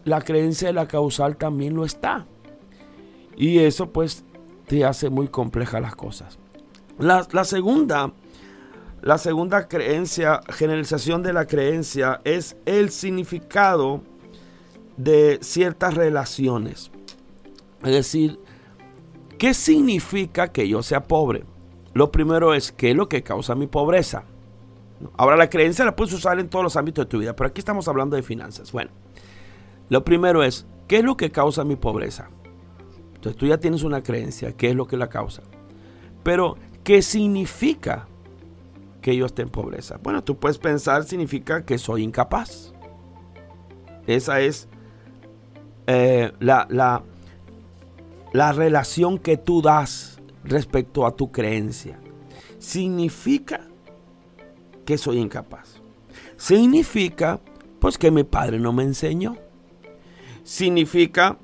[0.04, 2.26] la creencia de la causal también lo está.
[3.36, 4.24] Y eso pues
[4.68, 6.38] te hace muy complejas las cosas.
[7.00, 8.14] La, la, segunda,
[9.02, 14.02] la segunda creencia, generalización de la creencia, es el significado
[14.96, 16.92] de ciertas relaciones.
[17.84, 18.40] Es decir,
[19.38, 21.44] ¿qué significa que yo sea pobre?
[21.94, 24.26] Lo primero es, ¿qué es lo que causa mi pobreza?
[25.18, 27.60] Ahora la creencia la puedes usar en todos los ámbitos de tu vida, pero aquí
[27.60, 28.72] estamos hablando de finanzas.
[28.72, 28.92] Bueno,
[29.90, 32.30] lo primero es, ¿qué es lo que causa mi pobreza?
[33.14, 35.44] Entonces tú ya tienes una creencia, ¿qué es lo que la causa?
[36.24, 38.08] Pero, ¿qué significa
[39.02, 40.00] que yo esté en pobreza?
[40.02, 42.74] Bueno, tú puedes pensar, significa que soy incapaz.
[44.08, 44.68] Esa es
[45.88, 47.04] eh, la, la,
[48.34, 52.00] la relación que tú das respecto a tu creencia.
[52.60, 53.68] Significa
[54.86, 55.82] que soy incapaz.
[56.38, 57.40] Significa,
[57.80, 59.36] pues, que mi padre no me enseñó.
[60.44, 61.38] Significa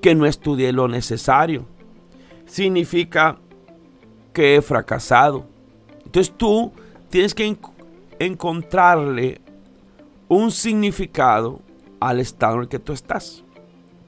[0.00, 1.66] que no estudié lo necesario.
[2.46, 3.38] Significa
[4.32, 5.46] que he fracasado.
[6.04, 6.72] Entonces tú
[7.10, 7.56] tienes que
[8.18, 9.40] encontrarle
[10.28, 11.60] un significado
[12.00, 13.44] al estado en el que tú estás.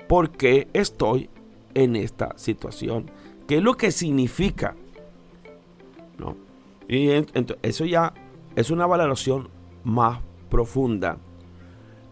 [0.09, 1.29] ¿Por qué estoy
[1.75, 3.11] en esta situación?
[3.47, 4.75] ¿Qué es lo que significa?
[6.19, 6.37] ¿No?
[6.89, 7.11] Y
[7.63, 8.13] eso ya
[8.57, 9.49] es una valoración
[9.83, 11.19] más profunda,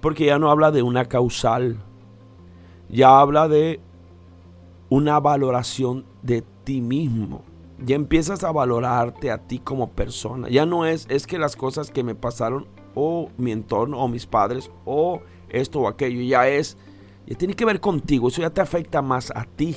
[0.01, 1.79] porque ya no habla de una causal,
[2.89, 3.81] ya habla de
[4.89, 7.43] una valoración de ti mismo.
[7.79, 10.49] Ya empiezas a valorarte a ti como persona.
[10.49, 14.27] Ya no es, es que las cosas que me pasaron o mi entorno o mis
[14.27, 16.77] padres o esto o aquello, ya es,
[17.27, 19.77] ya tiene que ver contigo, eso ya te afecta más a ti.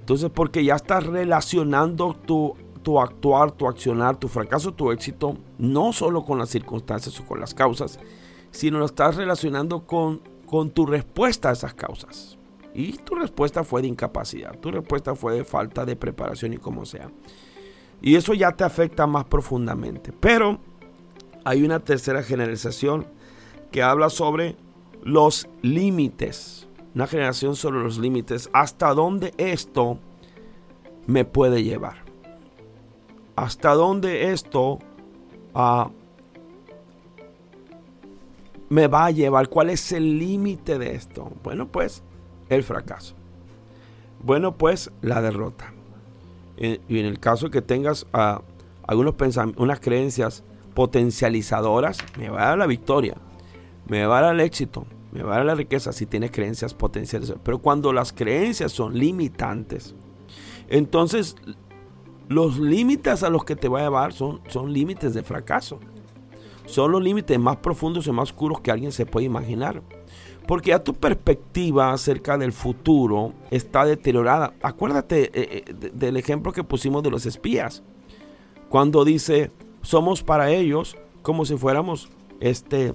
[0.00, 5.92] Entonces, porque ya estás relacionando tu tu actuar, tu accionar, tu fracaso, tu éxito, no
[5.92, 7.98] solo con las circunstancias o con las causas,
[8.50, 12.38] sino lo estás relacionando con, con tu respuesta a esas causas.
[12.74, 16.86] Y tu respuesta fue de incapacidad, tu respuesta fue de falta de preparación y como
[16.86, 17.10] sea.
[18.00, 20.12] Y eso ya te afecta más profundamente.
[20.12, 20.58] Pero
[21.44, 23.06] hay una tercera generalización
[23.70, 24.56] que habla sobre
[25.02, 26.66] los límites.
[26.94, 28.48] Una generación sobre los límites.
[28.52, 29.98] Hasta dónde esto
[31.06, 32.09] me puede llevar
[33.40, 34.78] hasta dónde esto
[35.54, 35.90] ah,
[38.68, 39.48] me va a llevar?
[39.48, 41.32] ¿Cuál es el límite de esto?
[41.42, 42.02] Bueno, pues
[42.50, 43.14] el fracaso.
[44.22, 45.72] Bueno, pues la derrota.
[46.58, 48.42] Y en el caso que tengas uh,
[48.86, 49.14] algunos
[49.56, 53.16] unas creencias potencializadoras, me va a dar la victoria,
[53.88, 56.74] me va a dar el éxito, me va a dar la riqueza si tienes creencias
[56.74, 57.42] potencializadoras.
[57.42, 59.94] Pero cuando las creencias son limitantes,
[60.68, 61.36] entonces
[62.30, 65.80] los límites a los que te va a llevar son, son límites de fracaso.
[66.64, 69.82] Son los límites más profundos y más oscuros que alguien se puede imaginar.
[70.46, 74.54] Porque ya tu perspectiva acerca del futuro está deteriorada.
[74.62, 77.82] Acuérdate eh, eh, del ejemplo que pusimos de los espías.
[78.68, 79.50] Cuando dice,
[79.82, 82.94] somos para ellos como si fuéramos este,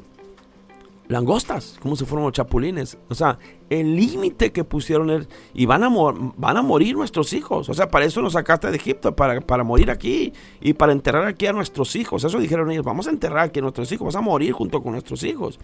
[1.08, 2.98] langostas, como si fuéramos chapulines.
[3.10, 3.38] O sea,
[3.70, 7.70] el límite que pusieron es, y van a, van a morir nuestros hijos.
[7.70, 11.26] O sea, para eso nos sacaste de Egipto, para, para morir aquí y para enterrar
[11.26, 12.24] aquí a nuestros hijos.
[12.24, 14.94] Eso dijeron ellos, vamos a enterrar aquí a nuestros hijos, vamos a morir junto con
[14.94, 15.60] nuestros hijos.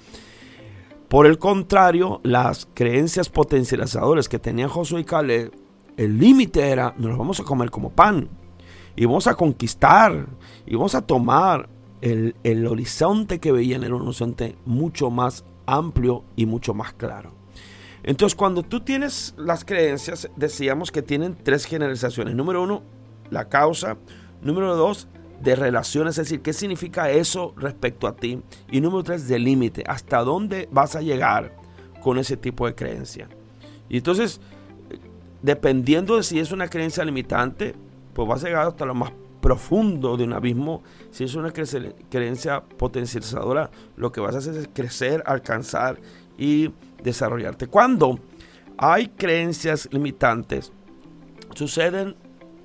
[1.08, 5.51] Por el contrario, las creencias potencializadoras que tenían Josué y Caleb,
[5.97, 8.30] el límite era, nos los vamos a comer como pan.
[8.95, 10.27] Y vamos a conquistar.
[10.65, 11.67] Y vamos a tomar
[12.02, 17.32] el, el horizonte que veían era un horizonte mucho más amplio y mucho más claro.
[18.04, 22.36] Entonces, cuando tú tienes las creencias, decíamos que tienen tres generalizaciones.
[22.36, 22.82] Número uno,
[23.30, 23.98] la causa.
[24.42, 25.08] Número dos,
[25.42, 28.42] de relaciones, es decir, qué significa eso respecto a ti.
[28.72, 31.56] Y número tres, de límite, hasta dónde vas a llegar
[32.02, 33.28] con ese tipo de creencia.
[33.90, 34.42] Y entonces,
[35.42, 37.76] dependiendo de si es una creencia limitante,
[38.14, 40.84] pues vas a llegar hasta lo más profundo de un abismo.
[41.12, 45.99] Si es una creencia potencializadora, lo que vas a hacer es crecer, alcanzar
[46.38, 46.71] y
[47.04, 47.67] desarrollarte.
[47.67, 48.19] Cuando
[48.77, 50.71] hay creencias limitantes,
[51.54, 52.15] suceden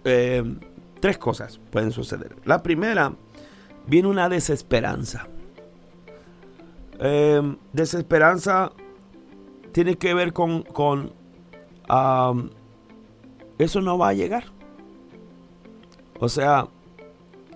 [0.04, 0.44] eh,
[1.00, 2.36] Tres cosas pueden suceder.
[2.44, 3.12] La primera,
[3.86, 5.28] viene una desesperanza.
[6.98, 8.72] Em, desesperanza
[9.72, 11.12] tiene que ver con, con
[13.58, 14.44] eso no va a llegar.
[16.18, 16.68] O sea,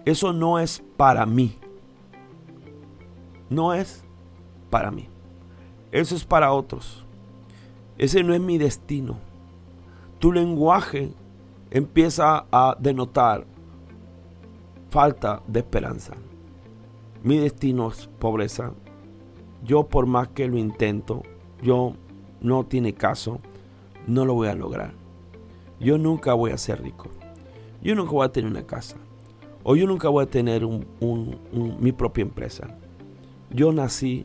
[0.05, 1.57] eso no es para mí.
[3.49, 4.05] No es
[4.71, 5.09] para mí.
[5.93, 7.05] Eso es para otros.
[7.99, 9.17] Ese no es mi destino.
[10.19, 11.13] Tu lenguaje
[11.71, 13.47] empieza a denotar
[14.91, 16.15] falta de esperanza.
[17.23, 18.73] Mi destino es pobreza.
[19.65, 21.23] Yo por más que lo intento,
[21.63, 21.95] yo
[22.41, 23.41] no tiene caso,
[24.07, 24.93] no lo voy a lograr.
[25.79, 27.09] Yo nunca voy a ser rico.
[27.83, 28.97] Yo nunca voy a tener una casa.
[29.63, 30.67] O yo nunca voy a tener
[31.01, 32.77] mi propia empresa.
[33.51, 34.25] Yo nací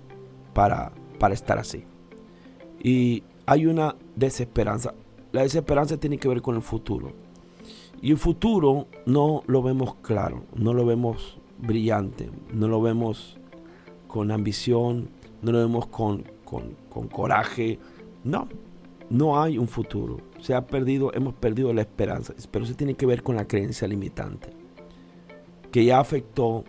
[0.53, 1.83] para, para estar así.
[2.81, 4.93] Y hay una desesperanza.
[5.31, 7.11] La desesperanza tiene que ver con el futuro.
[8.01, 13.37] Y el futuro no lo vemos claro, no lo vemos brillante, no lo vemos
[14.07, 15.09] con ambición,
[15.41, 17.79] no lo vemos con, con, coraje.
[18.23, 18.47] No,
[19.09, 20.17] no hay un futuro.
[20.39, 22.33] Se ha perdido, hemos perdido la esperanza.
[22.51, 24.49] Pero eso tiene que ver con la creencia limitante,
[25.71, 26.63] que ya afectó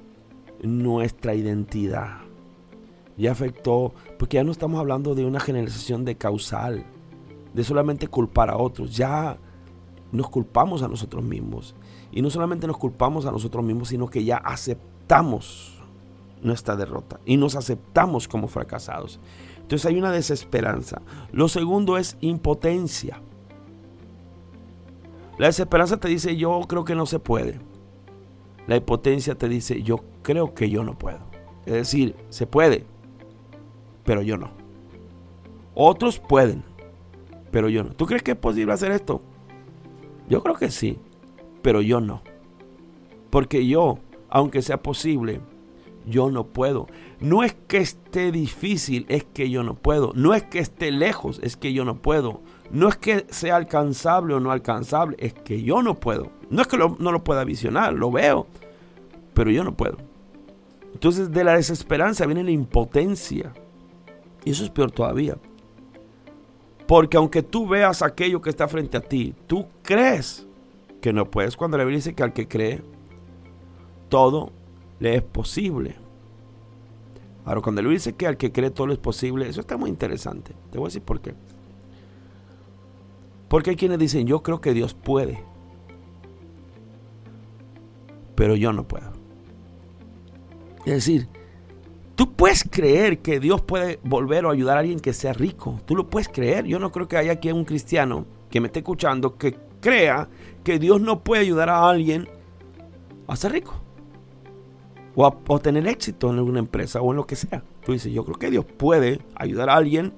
[0.63, 2.19] nuestra identidad.
[3.17, 6.85] Ya afectó, porque ya no estamos hablando de una generalización de causal,
[7.55, 8.95] de solamente culpar a otros.
[8.95, 9.39] Ya
[10.13, 11.75] nos culpamos a nosotros mismos.
[12.13, 15.77] Y no solamente nos culpamos a nosotros mismos, sino que ya aceptamos
[16.43, 19.19] nuestra derrota y nos aceptamos como fracasados.
[19.67, 21.03] Entonces hay una desesperanza.
[21.33, 23.21] Lo segundo es impotencia.
[25.39, 27.59] La desesperanza te dice yo creo que no se puede.
[28.69, 31.19] La impotencia te dice yo creo que yo no puedo.
[31.67, 32.87] Es decir, se puede,
[34.05, 34.51] pero yo no.
[35.75, 36.63] Otros pueden,
[37.51, 37.91] pero yo no.
[37.91, 39.21] ¿Tú crees que es posible hacer esto?
[40.29, 40.97] Yo creo que sí,
[41.61, 42.23] pero yo no.
[43.31, 43.99] Porque yo,
[44.29, 45.41] aunque sea posible,
[46.07, 46.87] yo no puedo.
[47.21, 50.13] No es que esté difícil, es que yo no puedo.
[50.15, 52.41] No es que esté lejos, es que yo no puedo.
[52.71, 56.31] No es que sea alcanzable o no alcanzable, es que yo no puedo.
[56.51, 58.47] No es que no lo pueda visionar, lo veo,
[59.35, 59.97] pero yo no puedo.
[60.93, 63.53] Entonces de la desesperanza viene la impotencia.
[64.45, 65.37] Y eso es peor todavía.
[66.87, 70.47] Porque aunque tú veas aquello que está frente a ti, tú crees
[71.01, 71.57] que no puedes.
[71.57, 72.83] Cuando la Biblia dice que al que cree,
[74.09, 74.53] todo
[75.01, 75.97] le es posible.
[77.47, 79.89] Ahora, cuando Biblia dice que al que cree todo le es posible, eso está muy
[79.89, 80.53] interesante.
[80.71, 81.35] Te voy a decir por qué.
[83.49, 85.43] Porque hay quienes dicen, yo creo que Dios puede,
[88.35, 89.13] pero yo no puedo.
[90.85, 91.29] Es decir,
[92.17, 95.79] Tú puedes creer que Dios puede volver o ayudar a alguien que sea rico.
[95.85, 96.65] Tú lo puedes creer.
[96.65, 100.27] Yo no creo que haya aquí un cristiano que me esté escuchando que crea
[100.65, 102.27] que Dios no puede ayudar a alguien
[103.29, 103.75] a ser rico.
[105.17, 107.65] O, a, tener éxito en alguna empresa o en lo que sea.
[107.85, 110.13] Tú dices, yo creo que Dios puede ayudar a alguien,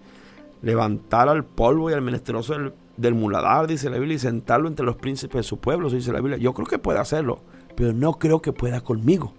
[0.60, 4.96] levantar al polvo y al menesteroso del, muladar, dice la Biblia, y sentarlo entre los
[4.96, 6.36] príncipes de su pueblo, dice la Biblia.
[6.36, 7.40] Yo creo que puede hacerlo,
[7.76, 9.32] pero no creo que pueda conmigo.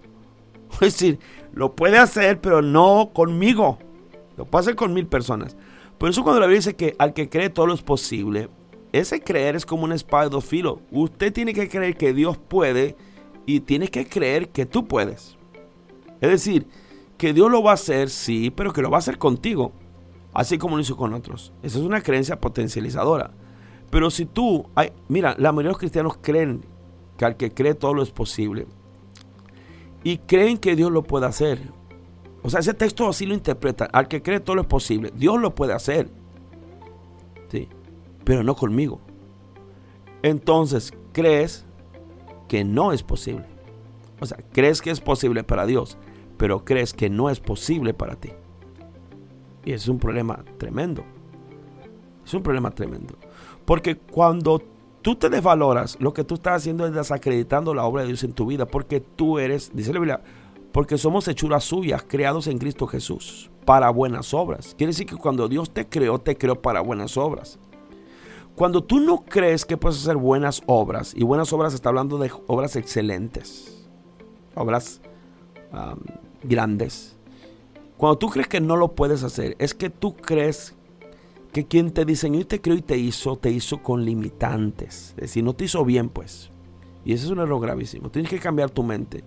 [0.80, 1.18] Es decir,
[1.52, 3.78] lo puede hacer, pero no conmigo.
[4.38, 5.56] Lo puede hacer con mil personas.
[5.98, 8.48] Por eso cuando la Biblia dice que al que cree todo lo es posible,
[8.92, 10.48] ese creer es como una espada de dos.
[10.90, 12.96] Usted tiene que creer que Dios puede
[13.44, 15.36] y tiene que creer que tú puedes.
[16.20, 16.66] Es decir,
[17.16, 19.72] que Dios lo va a hacer, sí, pero que lo va a hacer contigo,
[20.32, 21.52] así como lo hizo con otros.
[21.62, 23.30] Esa es una creencia potencializadora.
[23.90, 24.66] Pero si tú,
[25.08, 26.64] mira, la mayoría de los cristianos creen
[27.16, 28.66] que al que cree todo lo es posible.
[30.02, 31.60] Y creen que Dios lo puede hacer.
[32.42, 33.84] O sea, ese texto así lo interpreta.
[33.92, 35.12] Al que cree todo lo es posible.
[35.14, 36.08] Dios lo puede hacer.
[37.48, 37.68] Sí.
[38.24, 39.00] Pero no conmigo.
[40.22, 41.66] Entonces, crees
[42.48, 43.44] que no es posible.
[44.20, 45.98] O sea, crees que es posible para Dios,
[46.40, 48.30] pero crees que no es posible para ti.
[49.62, 51.04] Y es un problema tremendo.
[52.24, 53.14] Es un problema tremendo.
[53.66, 54.62] Porque cuando
[55.02, 58.32] tú te desvaloras, lo que tú estás haciendo es desacreditando la obra de Dios en
[58.32, 60.22] tu vida, porque tú eres, dice la Biblia,
[60.72, 64.74] porque somos hechuras suyas, creados en Cristo Jesús, para buenas obras.
[64.78, 67.58] Quiere decir que cuando Dios te creó, te creó para buenas obras.
[68.54, 72.32] Cuando tú no crees que puedes hacer buenas obras, y buenas obras está hablando de
[72.46, 73.86] obras excelentes,
[74.54, 75.02] obras
[76.42, 77.16] grandes,
[77.96, 80.74] cuando tú crees que no lo puedes hacer, es que tú crees
[81.52, 85.10] que quien te diseñó y te creó y te hizo, te hizo con limitantes.
[85.16, 86.50] Es decir, no te hizo bien, pues.
[87.04, 88.10] Y ese es un error gravísimo.
[88.10, 89.22] Tienes que cambiar tu mente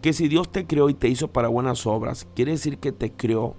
[0.00, 3.12] que si Dios te creó y te hizo para buenas obras, quiere decir que te
[3.12, 3.56] creó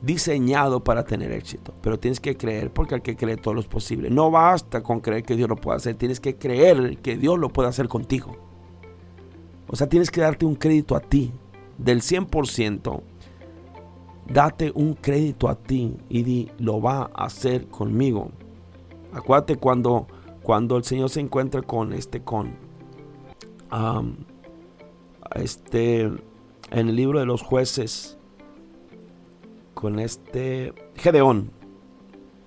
[0.00, 1.74] diseñado para tener éxito.
[1.82, 4.08] Pero tienes que creer porque al que cree todo lo es posible.
[4.08, 7.50] No basta con creer que Dios lo puede hacer, tienes que creer que Dios lo
[7.50, 8.36] puede hacer contigo.
[9.66, 11.32] O sea, tienes que darte un crédito a ti
[11.80, 13.02] del 100%.
[14.26, 18.30] Date un crédito a ti y di, lo va a hacer conmigo.
[19.12, 20.06] Acuérdate cuando,
[20.42, 22.54] cuando el Señor se encuentra con este, con,
[25.34, 28.18] este, en el libro de los jueces
[29.74, 31.50] con este Gedeón.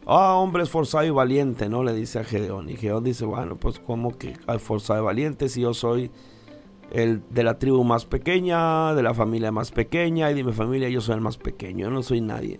[0.05, 1.83] Ah, hombre esforzado y valiente, ¿no?
[1.83, 2.69] Le dice a Gedeón.
[2.69, 6.11] Y Gedeón dice, bueno, pues como que esforzado y valiente si yo soy
[6.93, 10.87] el de la tribu más pequeña, de la familia más pequeña, y de mi familia
[10.89, 12.59] yo soy el más pequeño, yo no soy nadie.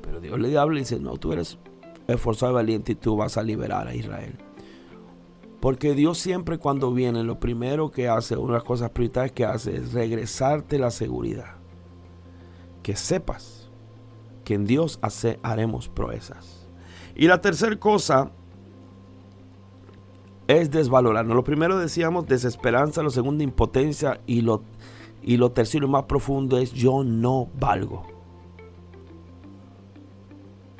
[0.00, 1.58] Pero Dios le habla y dice, no, tú eres
[2.06, 4.38] esforzado y valiente y tú vas a liberar a Israel.
[5.60, 9.44] Porque Dios siempre cuando viene, lo primero que hace, una de las cosas prioritarias que
[9.44, 11.56] hace es regresarte la seguridad.
[12.82, 13.70] Que sepas
[14.44, 16.68] que en Dios hace, haremos proezas.
[17.16, 18.30] Y la tercera cosa
[20.48, 21.36] es desvalorarnos.
[21.36, 24.62] Lo primero decíamos desesperanza, lo segundo impotencia y lo,
[25.22, 28.04] y lo tercero y más profundo es yo no valgo.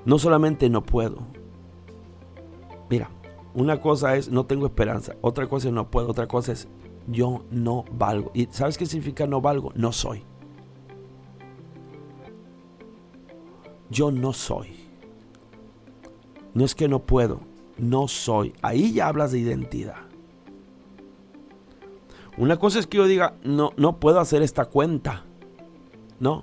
[0.05, 1.19] No solamente no puedo.
[2.89, 3.11] Mira,
[3.55, 6.66] una cosa es no tengo esperanza, otra cosa es no puedo, otra cosa es
[7.07, 8.31] yo no valgo.
[8.33, 9.73] ¿Y sabes qué significa no valgo?
[9.75, 10.23] No soy.
[13.91, 14.77] Yo no soy.
[16.55, 17.41] No es que no puedo,
[17.79, 18.53] no soy.
[18.62, 20.09] Ahí ya hablas de identidad.
[22.37, 25.24] Una cosa es que yo diga, no, no puedo hacer esta cuenta.
[26.20, 26.43] No.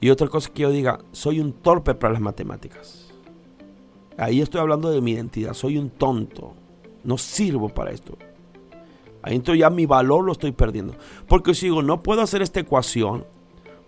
[0.00, 3.10] Y otra cosa es que yo diga, soy un torpe para las matemáticas.
[4.18, 5.54] Ahí estoy hablando de mi identidad.
[5.54, 6.54] Soy un tonto.
[7.04, 8.18] No sirvo para esto.
[9.22, 10.94] Ahí entonces ya mi valor lo estoy perdiendo.
[11.26, 13.24] Porque si digo, no puedo hacer esta ecuación.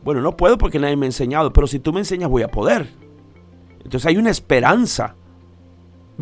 [0.03, 1.53] Bueno, no puedo porque nadie me ha enseñado.
[1.53, 2.89] Pero si tú me enseñas, voy a poder.
[3.85, 5.17] Entonces hay una esperanza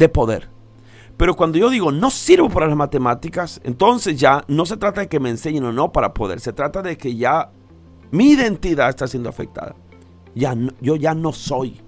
[0.00, 0.48] de poder.
[1.16, 5.08] Pero cuando yo digo no sirvo para las matemáticas, entonces ya no se trata de
[5.08, 6.40] que me enseñen o no para poder.
[6.40, 7.50] Se trata de que ya
[8.10, 9.76] mi identidad está siendo afectada.
[10.34, 11.82] Ya yo ya no soy.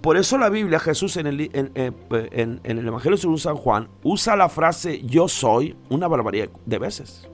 [0.00, 4.36] Por eso la Biblia, Jesús en el, eh, en, el Evangelio según San Juan, usa
[4.36, 7.28] la frase yo soy una barbaridad de veces.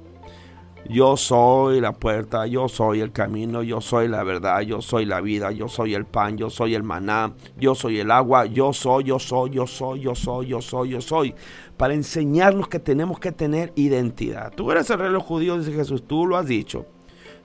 [0.88, 5.22] Yo soy la puerta, yo soy el camino, yo soy la verdad, yo soy la
[5.22, 9.04] vida, yo soy el pan, yo soy el maná, yo soy el agua, yo soy,
[9.04, 11.34] yo soy, yo soy, yo soy, yo soy, yo soy.
[11.78, 14.52] Para enseñarnos que tenemos que tener identidad.
[14.54, 16.86] Tú eres el los judíos, dice Jesús, tú lo has dicho.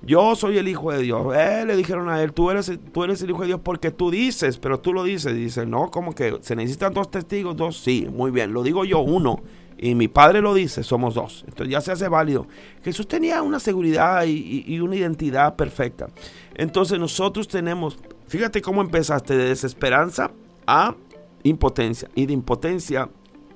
[0.01, 1.35] Yo soy el hijo de Dios.
[1.35, 4.11] Eh, le dijeron a él, tú eres, tú eres el hijo de Dios porque tú
[4.11, 5.33] dices, pero tú lo dices.
[5.33, 7.77] Dice, no, como que se necesitan dos testigos, dos.
[7.77, 9.41] Sí, muy bien, lo digo yo, uno.
[9.81, 11.45] Y mi padre lo dice, somos dos.
[11.47, 12.47] Entonces ya se hace válido.
[12.83, 16.07] Jesús tenía una seguridad y, una identidad perfecta.
[16.55, 20.31] Entonces nosotros tenemos, fíjate cómo empezaste de desesperanza
[20.67, 20.95] a
[21.43, 23.09] impotencia y de impotencia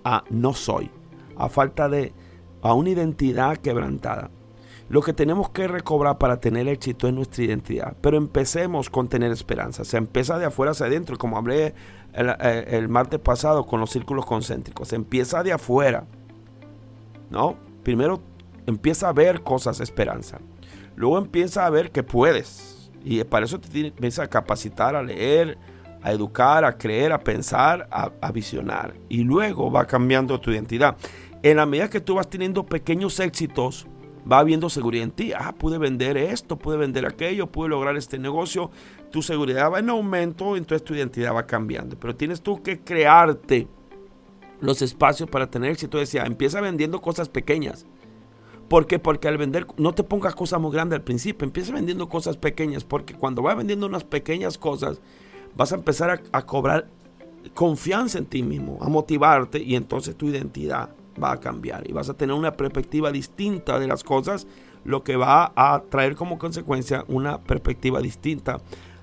[0.06, 0.90] a no soy,
[1.36, 2.14] a falta de,
[2.62, 4.32] a una identidad quebrantada.
[4.88, 7.98] Lo que tenemos que recobrar para tener éxito es nuestra identidad.
[8.00, 9.84] Pero empecemos con tener esperanza.
[9.84, 11.74] Se empieza de afuera hacia adentro, como hablé
[12.14, 14.94] el, eh, el, martes pasado con los círculos concéntricos.
[14.94, 16.06] Empieza de afuera.
[17.30, 17.56] ¿No?
[17.84, 18.22] Primero
[18.68, 20.40] empieza a ver cosas esperanza.
[20.96, 22.92] Luego empieza a ver que puedes.
[23.04, 25.58] Y para eso te empieza a capacitar, a leer,
[26.02, 28.94] a educar, a creer, a pensar, a, a visionar.
[29.10, 30.96] Y luego va cambiando tu identidad.
[31.42, 33.88] En la medida que tú vas teniendo pequeños éxitos,
[34.30, 35.34] va habiendo seguridad en ti.
[35.34, 38.72] Ah, pude vender esto, pude vender aquello, pude lograr este negocio.
[39.12, 41.98] Tu seguridad va en aumento, entonces tu identidad va cambiando.
[42.00, 43.68] Pero tienes tú que crearte
[44.62, 45.98] los espacios para tener éxito.
[45.98, 47.86] Decía, empieza vendiendo cosas pequeñas.
[48.70, 48.98] ¿Por qué?
[48.98, 52.84] Porque al vender, no te pongas cosas muy grandes al principio, empieza vendiendo cosas pequeñas,
[52.84, 55.02] porque cuando vas vendiendo unas pequeñas cosas,
[55.56, 56.88] vas a empezar a, a cobrar
[57.54, 60.90] confianza en ti mismo, a motivarte y entonces tu identidad
[61.22, 64.48] va a cambiar y vas a tener una perspectiva distinta de las cosas,
[64.86, 68.60] lo que va a traer como consecuencia una perspectiva distinta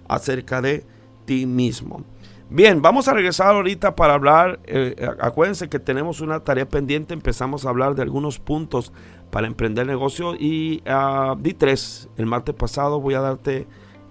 [0.08, 0.84] acerca de
[1.24, 2.04] ti mismo.
[2.52, 7.64] Bien, vamos a regresar ahorita para hablar, eh, acuérdense que tenemos una tarea pendiente, empezamos
[7.64, 8.92] a hablar de algunos puntos
[9.30, 13.68] para emprender negocio y uh, di tres, el martes pasado voy a darte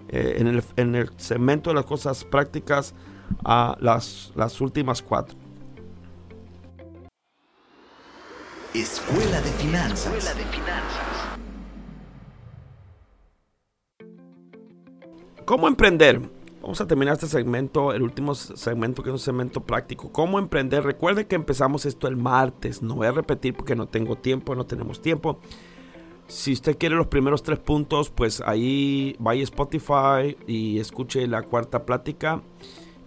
[0.08, 2.96] eh, en, el, en, el, segmento de las cosas prácticas
[3.44, 5.38] a las, las últimas cuatro.
[8.76, 10.14] Escuela de Finanzas.
[10.14, 11.40] Escuela de Finanzas.
[15.44, 16.22] ¿Cómo emprender?
[16.62, 20.12] Vamos a terminar este segmento, el último segmento que es un segmento práctico.
[20.12, 20.84] ¿Cómo emprender?
[20.84, 22.84] Recuerde que empezamos esto el martes.
[22.84, 25.40] No voy a repetir porque no tengo tiempo, no tenemos tiempo.
[26.28, 31.42] Si usted quiere los primeros tres puntos, pues ahí vaya a Spotify y escuche la
[31.42, 32.44] cuarta plática.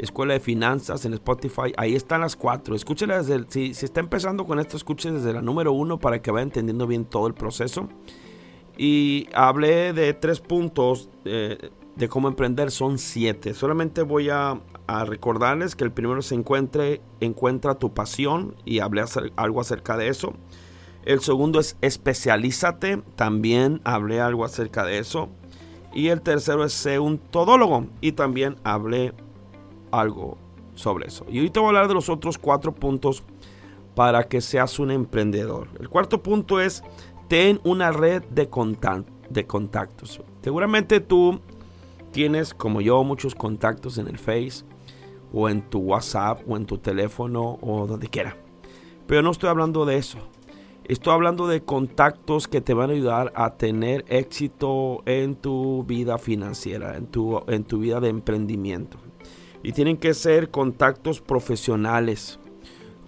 [0.03, 1.73] Escuela de Finanzas en Spotify.
[1.77, 2.75] Ahí están las cuatro.
[2.75, 6.33] Escúchela desde el, si, está empezando con esto, escuche desde la número uno para que
[6.33, 7.89] vaya entendiendo bien todo el proceso.
[8.77, 12.73] Y hablé de tres puntos eh, de cómo emprender.
[12.73, 13.55] Son siete.
[13.55, 14.61] Solamente voy a,
[15.07, 19.05] recordarles que el primero se encuentre, encuentra tu pasión y hablé
[19.37, 20.35] algo acerca de eso.
[21.05, 23.03] El segundo es especialízate.
[23.15, 25.29] También hablé algo acerca de eso.
[25.95, 27.87] Y el tercero es ser un todólogo.
[28.01, 29.15] Y también hablé
[29.93, 30.39] algo
[30.75, 31.25] sobre eso.
[31.29, 33.23] Y ahorita voy a hablar de los otros cuatro puntos
[33.95, 35.69] para que seas un emprendedor.
[35.79, 36.83] El cuarto punto es,
[37.29, 38.49] ten una red de,
[39.31, 40.21] de contactos.
[40.43, 41.41] Seguramente tú
[42.11, 44.65] tienes, como yo, muchos contactos en el Face
[45.33, 48.37] o en tu WhatsApp o en tu teléfono o donde quiera.
[49.07, 50.19] Pero no estoy hablando de eso.
[50.85, 56.19] Estoy hablando de contactos que te van a ayudar a tener éxito en tu vida
[56.19, 58.99] financiera, en tu, en tu vida de emprendimiento.
[59.63, 62.39] Y tienen que ser contactos profesionales,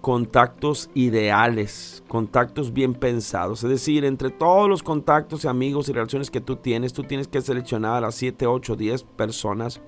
[0.01, 3.65] contactos ideales, contactos bien pensados.
[3.65, 7.27] Es decir, entre todos los contactos y amigos y relaciones que tú tienes, tú tienes
[7.27, 9.81] que seleccionar a las 7, 8, 10 personas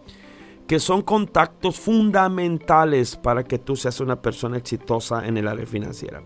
[0.66, 6.22] que son contactos fundamentales para que tú seas una persona exitosa en el área financiera.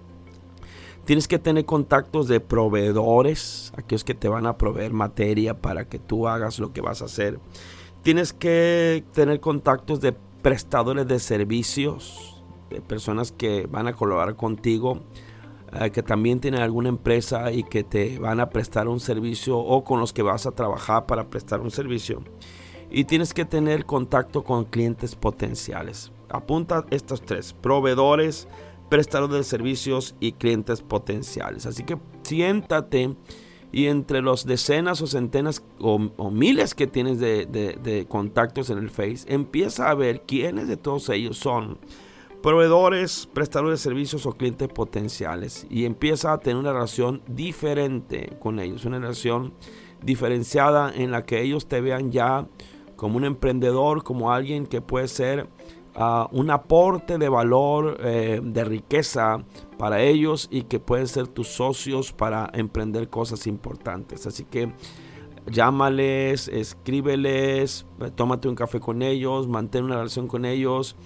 [1.05, 5.99] Tienes que tener contactos de proveedores, aquellos que te van a proveer materia para que
[5.99, 7.41] tú hagas lo que vas a hacer.
[8.03, 15.01] Tienes que tener contactos de prestadores de servicios, de personas que van a colaborar contigo,
[15.73, 19.85] eh, que también tienen alguna empresa y que te van a prestar un servicio o
[19.85, 22.23] con los que vas a trabajar para prestar un servicio.
[22.91, 26.11] Y tienes que tener contacto con clientes potenciales.
[26.29, 28.49] Apunta estos tres, proveedores,
[28.89, 31.67] prestadores de servicios y clientes potenciales.
[31.67, 33.15] Así que siéntate
[33.73, 39.33] y entre los decenas o centenas o, miles que tienes de, contactos en el Face,
[39.33, 41.79] empieza a ver quiénes de todos ellos son
[42.43, 45.67] proveedores, prestadores de servicios o clientes potenciales.
[45.71, 49.53] Y empieza a tener una relación diferente con ellos, una relación
[50.03, 52.49] diferenciada en la que ellos te vean ya
[52.97, 55.49] como un emprendedor, como alguien que puede ser
[56.31, 59.45] un aporte de valor, eh, de riqueza
[59.79, 64.27] para ellos y que pueden ser tus socios para emprender cosas importantes.
[64.27, 64.73] Así que
[65.47, 70.97] llámales, escríbeles, tómate un café con ellos, mantén una relación con ellos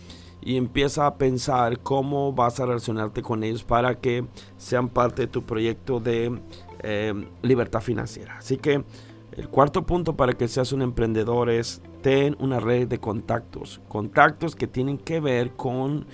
[0.42, 4.26] y empieza a pensar cómo vas a relacionarte con ellos para que
[4.58, 6.40] sean parte de tu proyecto de
[6.82, 8.36] eh, libertad financiera.
[8.38, 8.84] Así que
[9.32, 13.80] el cuarto punto para que seas un emprendedor es ten una red de contactos.
[13.88, 16.04] Contactos que tienen que ver con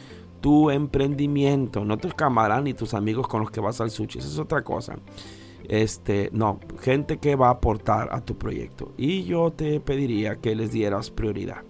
[0.41, 4.21] tu emprendimiento, no tus camaradas ni tus amigos con los que vas al sushi.
[4.21, 4.99] Esa es otra cosa.
[5.65, 8.93] Este, no, gente que va a aportar a tu proyecto.
[8.97, 11.65] Y yo te pediría que les dieras prioridad.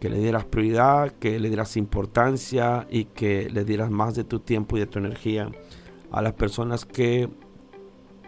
[0.00, 4.40] Que le dieras prioridad, que le dieras importancia y que le dieras más de tu
[4.40, 5.48] tiempo y de tu energía
[6.10, 7.30] a las personas que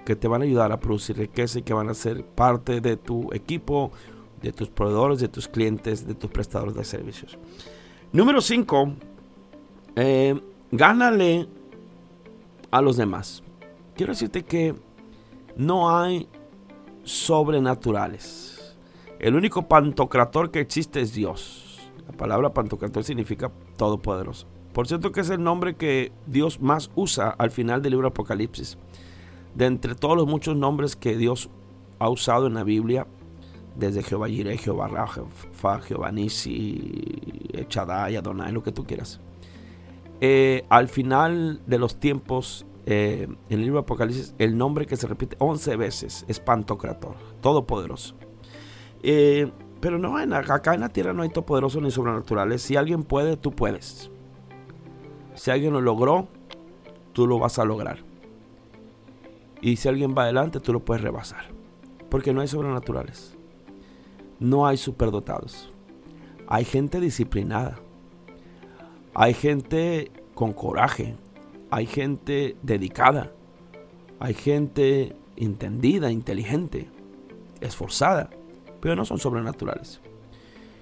[0.05, 2.97] que te van a ayudar a producir riqueza y que van a ser parte de
[2.97, 3.93] tu equipo,
[4.41, 7.39] de tus proveedores, de tus clientes, de tus prestadores de servicios.
[8.13, 8.93] Número 5,
[9.97, 11.49] eh, gánale
[12.71, 13.43] a los demás.
[13.95, 14.75] Quiero decirte que
[15.57, 16.29] no hay
[17.03, 18.77] sobrenaturales.
[19.19, 21.91] El único pantocrator que existe es Dios.
[22.07, 24.47] La palabra pantocrator significa todopoderoso.
[24.73, 28.79] Por cierto que es el nombre que Dios más usa al final del libro Apocalipsis.
[29.55, 31.51] De entre todos los muchos nombres que Dios
[31.99, 33.07] ha usado en la Biblia,
[33.79, 39.21] desde Jehová Jireh, Jehová Rafa, Jehová Nisi, Echadai, Adonai, lo que tú quieras.
[40.21, 45.07] Eh, al final de los tiempos, eh, en el libro Apocalipsis, el nombre que se
[45.07, 48.17] repite 11 veces es Pantocrator, Todopoderoso.
[49.05, 49.51] Eh,
[49.81, 52.63] pero no, acá en la tierra no hay todopoderoso ni sobrenaturales.
[52.63, 54.11] Si alguien puede, tú puedes.
[55.35, 56.27] Si alguien lo logró,
[57.13, 57.99] tú lo vas a lograr.
[59.61, 61.45] Y si alguien va adelante, tú lo puedes rebasar.
[62.11, 63.38] Porque no hay sobrenaturales.
[64.41, 65.73] No hay superdotados.
[66.47, 67.79] Hay gente disciplinada.
[69.15, 71.17] Hay gente con coraje.
[71.71, 73.33] Hay gente dedicada.
[74.21, 76.89] Hay gente entendida, inteligente,
[77.61, 78.31] esforzada.
[78.81, 80.01] Pero no son sobrenaturales.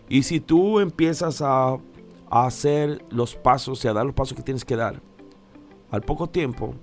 [0.09, 1.79] Y si tú empiezas a
[2.31, 5.01] hacer los pasos y a dar los pasos que tienes que dar,
[5.91, 6.75] al poco tiempo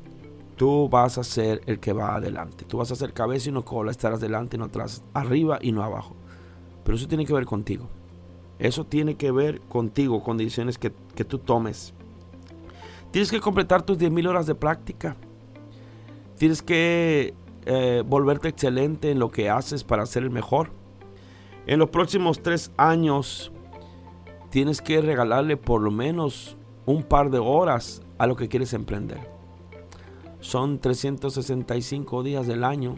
[0.56, 2.66] tú vas a ser el que va adelante.
[2.66, 5.72] Tú vas a ser cabeza y no cola, estarás delante y no atrás, arriba y
[5.72, 6.16] no abajo.
[6.84, 7.88] Pero eso tiene que ver contigo.
[8.60, 11.94] Eso tiene que ver contigo, con decisiones que, tú tomes.
[13.12, 15.16] Tienes que completar tus 10.000 horas de práctica.
[16.38, 17.34] Tienes que
[17.66, 20.72] eh, volverte excelente en lo que haces para ser el mejor.
[21.66, 23.52] En los próximos tres años
[24.50, 29.30] tienes que regalarle por lo menos un par de horas a lo que quieres emprender.
[30.40, 32.96] Son 365 días del año.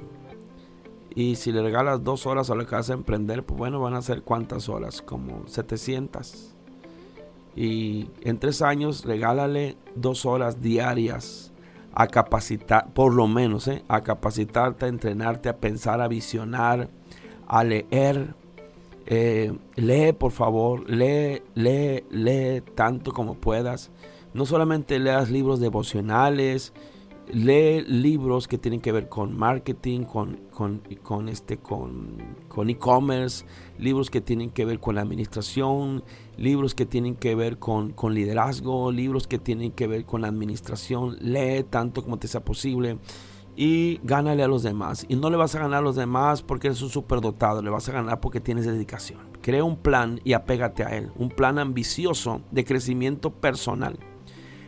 [1.15, 3.93] Y si le regalas dos horas a lo que vas a emprender, pues bueno, van
[3.93, 6.53] a ser cuántas horas, como 700.
[7.55, 11.53] Y en tres años regálale dos horas diarias
[11.93, 13.83] a capacitar, por lo menos, ¿eh?
[13.87, 16.89] a capacitarte, a entrenarte, a pensar, a visionar,
[17.47, 18.35] a leer,
[19.05, 23.89] eh, lee, por favor, lee, lee, lee tanto como puedas.
[24.33, 26.73] No solamente leas libros devocionales,
[27.31, 32.17] lee libros que tienen que ver con marketing, con, con, este, con,
[32.47, 33.45] con e-commerce,
[33.77, 36.03] libros que tienen que ver con la administración,
[36.37, 40.27] libros que tienen que ver con, con liderazgo, libros que tienen que ver con la
[40.27, 41.17] administración.
[41.19, 42.97] Lee tanto como te sea posible
[43.55, 45.05] y gánale a los demás.
[45.07, 47.87] Y no le vas a ganar a los demás porque eres un superdotado, le vas
[47.89, 49.19] a ganar porque tienes dedicación.
[49.41, 53.97] Crea un plan y apégate a él, un plan ambicioso de crecimiento personal.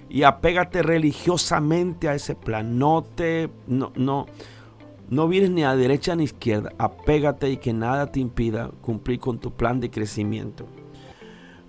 [0.09, 2.77] Y apégate religiosamente a ese plan.
[2.77, 4.25] No te no no
[5.09, 6.71] no vienes ni a derecha ni a izquierda.
[6.77, 10.65] Apégate y que nada te impida cumplir con tu plan de crecimiento.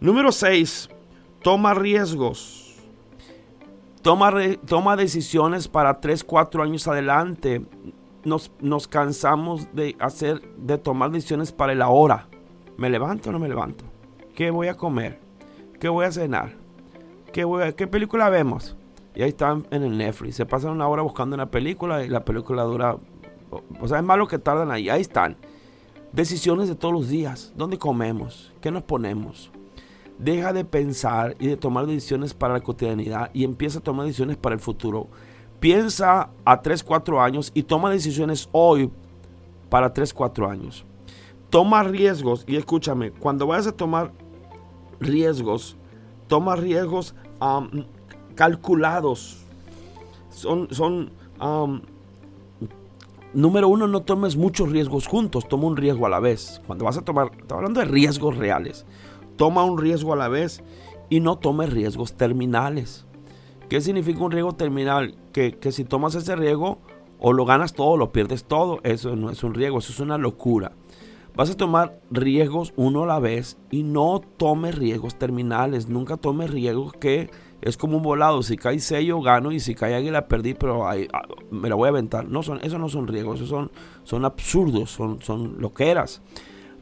[0.01, 0.89] Número 6.
[1.43, 2.77] Toma riesgos.
[4.03, 4.33] Toma,
[4.67, 7.65] toma decisiones para 3, 4 años adelante.
[8.25, 12.29] Nos, nos cansamos de hacer, de tomar decisiones para el ahora.
[12.77, 13.85] ¿Me levanto o no me levanto?
[14.35, 15.21] ¿Qué voy a comer?
[15.81, 16.57] ¿Qué voy a cenar?
[17.33, 18.77] ¿Qué, voy ¿Qué película vemos?
[19.15, 20.37] Y ahí están en el Netflix.
[20.37, 22.97] Se pasan una hora buscando una película y la película dura.
[23.81, 24.89] O sea, es malo que tardan ahí.
[24.89, 25.37] Ahí están.
[26.13, 27.53] Decisiones de todos los días.
[27.57, 28.53] ¿Dónde comemos?
[28.61, 29.51] ¿Qué nos ponemos?
[30.19, 34.37] Deja de pensar y de tomar decisiones para la cotidianidad y empieza a tomar decisiones
[34.37, 35.09] para el futuro.
[35.61, 38.91] Piensa a 3, 4 años y toma decisiones hoy
[39.69, 40.85] para 3, 4 años.
[41.51, 44.13] Toma riesgos y escúchame, cuando vayas a tomar
[45.01, 45.78] riesgos,
[46.29, 47.15] toma riesgos
[48.35, 49.45] calculados.
[50.31, 51.11] Son, son
[53.35, 56.63] número uno, no tomes muchos riesgos juntos, toma un riesgo a la vez.
[56.67, 58.87] Cuando vas a tomar, estoy hablando de riesgos reales
[59.39, 60.63] toma un riesgo a la vez
[61.09, 63.07] y no tome riesgos terminales.
[63.71, 65.15] ¿Qué significa un riesgo terminal?
[65.33, 66.79] Que, si tomas ese riesgo,
[67.19, 68.81] o lo ganas todo o lo pierdes todo.
[68.83, 70.73] Eso no es un riesgo, eso es una locura.
[71.39, 75.89] Vas a tomar riesgos uno a la vez y no tomes riesgos terminales.
[75.89, 77.31] Nunca tomes riesgos que
[77.61, 78.43] es como un volado.
[78.43, 80.97] Si cae sello, gano y si cae águila, perdí, pero ah,
[81.53, 82.27] me la voy a aventar.
[82.27, 83.71] No son, esos no son riesgos, esos son,
[84.03, 86.23] son absurdos, son, son loqueras.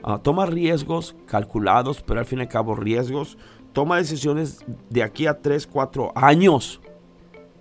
[0.02, 3.36] Ah, toma riesgos calculados, pero al fin y al cabo riesgos.
[3.74, 6.80] Toma decisiones de aquí a 3, 4 años.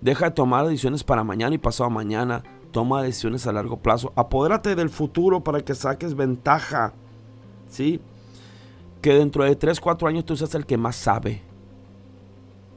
[0.00, 2.42] Deja de tomar decisiones para mañana y pasado mañana.
[2.76, 4.12] Toma decisiones a largo plazo.
[4.16, 6.92] Apodérate del futuro para que saques ventaja.
[7.70, 8.02] ¿Sí?
[9.00, 11.40] Que dentro de 3, 4 años tú seas el que más sabe.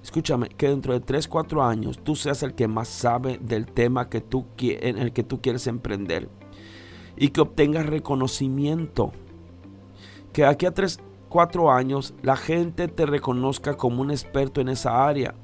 [0.02, 4.08] escúchame, que dentro de 3, 4 años tú seas el que más sabe del tema
[4.08, 6.30] que tú, en el que tú quieres emprender
[7.18, 9.12] y que obtengas reconocimiento.
[10.32, 10.98] Que aquí a 3,
[11.28, 15.36] 4 años la gente te reconozca como un experto en esa área.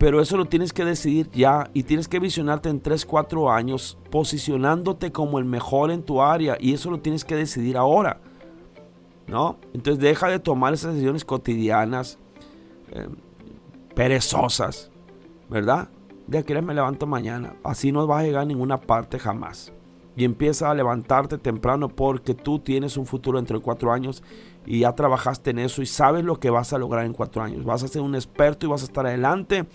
[0.00, 3.98] Pero eso lo tienes que decidir ya y tienes que visionarte en 3, 4 años
[4.10, 8.18] posicionándote como el mejor en tu área y eso lo tienes que decidir ahora.
[9.26, 9.58] ¿No?
[9.74, 12.18] Entonces deja de tomar esas decisiones cotidianas,
[12.92, 13.08] eh,
[13.94, 14.90] perezosas,
[15.50, 15.90] ¿verdad?
[16.26, 17.56] De que me levanto mañana.
[17.62, 19.70] Así no vas a llegar a ninguna parte jamás.
[20.16, 24.22] Y empieza a levantarte temprano porque tú tienes un futuro dentro de cuatro años
[24.66, 27.64] y ya trabajaste en eso y sabes lo que vas a lograr en cuatro años.
[27.64, 29.66] Vas a ser un experto y vas a estar adelante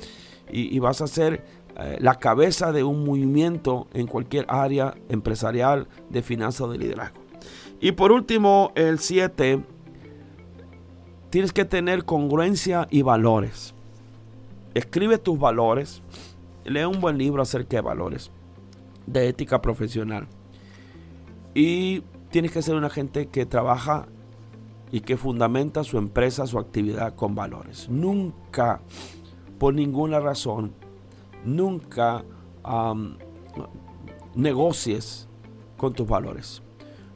[0.52, 1.44] y, vas a ser
[1.78, 7.20] eh, la cabeza de un movimiento en cualquier área empresarial, de finanzas o de liderazgo.
[7.82, 9.64] Y por último, el 7,
[11.30, 13.74] tienes que tener congruencia y valores.
[14.74, 16.02] Escribe tus valores.
[16.64, 18.32] Lee un buen libro acerca de valores,
[19.06, 20.28] de ética profesional.
[21.54, 24.08] Y tienes que ser una gente que trabaja
[24.92, 27.90] y que fundamenta su empresa, su actividad con valores.
[27.90, 28.82] Nunca,
[29.58, 30.74] por ninguna razón,
[31.44, 32.24] nunca
[34.36, 35.28] negocies
[35.78, 36.62] con tus valores.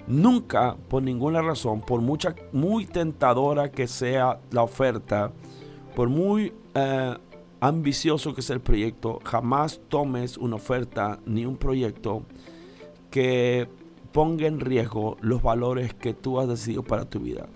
[0.08, 5.32] Nunca, por ninguna razón, por mucha, muy tentadora que sea la oferta,
[5.96, 7.16] por muy eh,
[7.60, 12.24] ambicioso que sea el proyecto, jamás tomes una oferta ni un proyecto
[13.12, 13.68] que
[14.12, 17.48] ponga en riesgo los valores que tú has decidido para tu vida.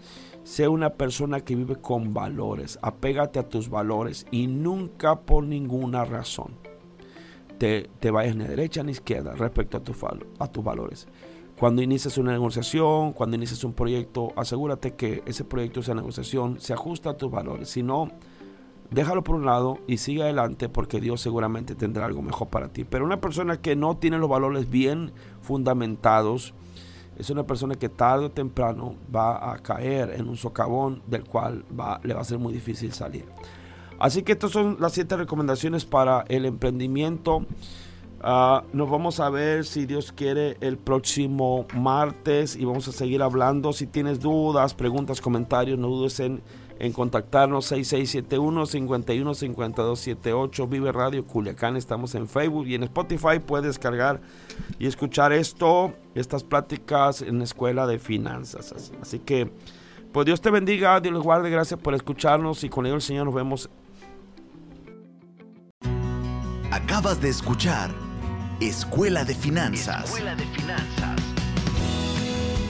[0.44, 6.04] Sea una persona que vive con valores, apégate a tus valores y nunca por ninguna
[6.06, 6.52] razón
[7.58, 11.08] te, te vayas ni derecha ni izquierda respecto a, a tus valores.
[11.58, 16.74] Cuando inicies una negociación, cuando inicies un proyecto, asegúrate que ese proyecto, esa negociación, se
[16.74, 17.70] ajusta a tus valores.
[17.70, 18.10] Si no,
[18.92, 22.84] déjalo por un lado y sigue adelante porque Dios seguramente tendrá algo mejor para ti.
[22.84, 25.12] Pero una persona que no tiene los valores bien
[25.42, 26.54] fundamentados,
[27.18, 31.64] es una persona que tarde o temprano va a caer en un socavón del cual
[31.80, 33.26] va, le va a ser muy difícil salir.
[34.00, 37.46] Así que estas son las siete recomendaciones para el emprendimiento.
[38.22, 43.22] Ah, nos vamos a ver si Dios quiere el próximo martes y vamos a seguir
[43.22, 43.74] hablando.
[43.74, 46.42] Si tienes dudas, preguntas, comentarios, no dudes en
[46.84, 51.78] en contactarnos 6671-515278 Vive Radio Culiacán.
[51.78, 53.40] Estamos en Facebook y en Spotify.
[53.40, 54.20] Puedes descargar
[54.80, 58.92] y escuchar esto, estas pláticas en la Escuela de Finanzas.
[59.02, 59.50] Así que,
[60.12, 61.50] pues Dios te bendiga, Dios les guarde.
[61.50, 63.70] Gracias por escucharnos y con ello el Señor nos vemos.
[66.70, 67.92] Acabas de escuchar
[68.60, 70.04] Escuela de Finanzas.
[70.04, 71.22] Escuela de Finanzas.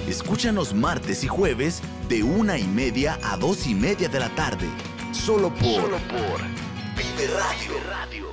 [0.07, 1.81] Escúchanos martes y jueves
[2.13, 4.67] de una y media a dos y media de la tarde.
[5.11, 6.41] Solo por, Solo por
[7.17, 7.73] Radio.
[7.89, 8.32] Radio.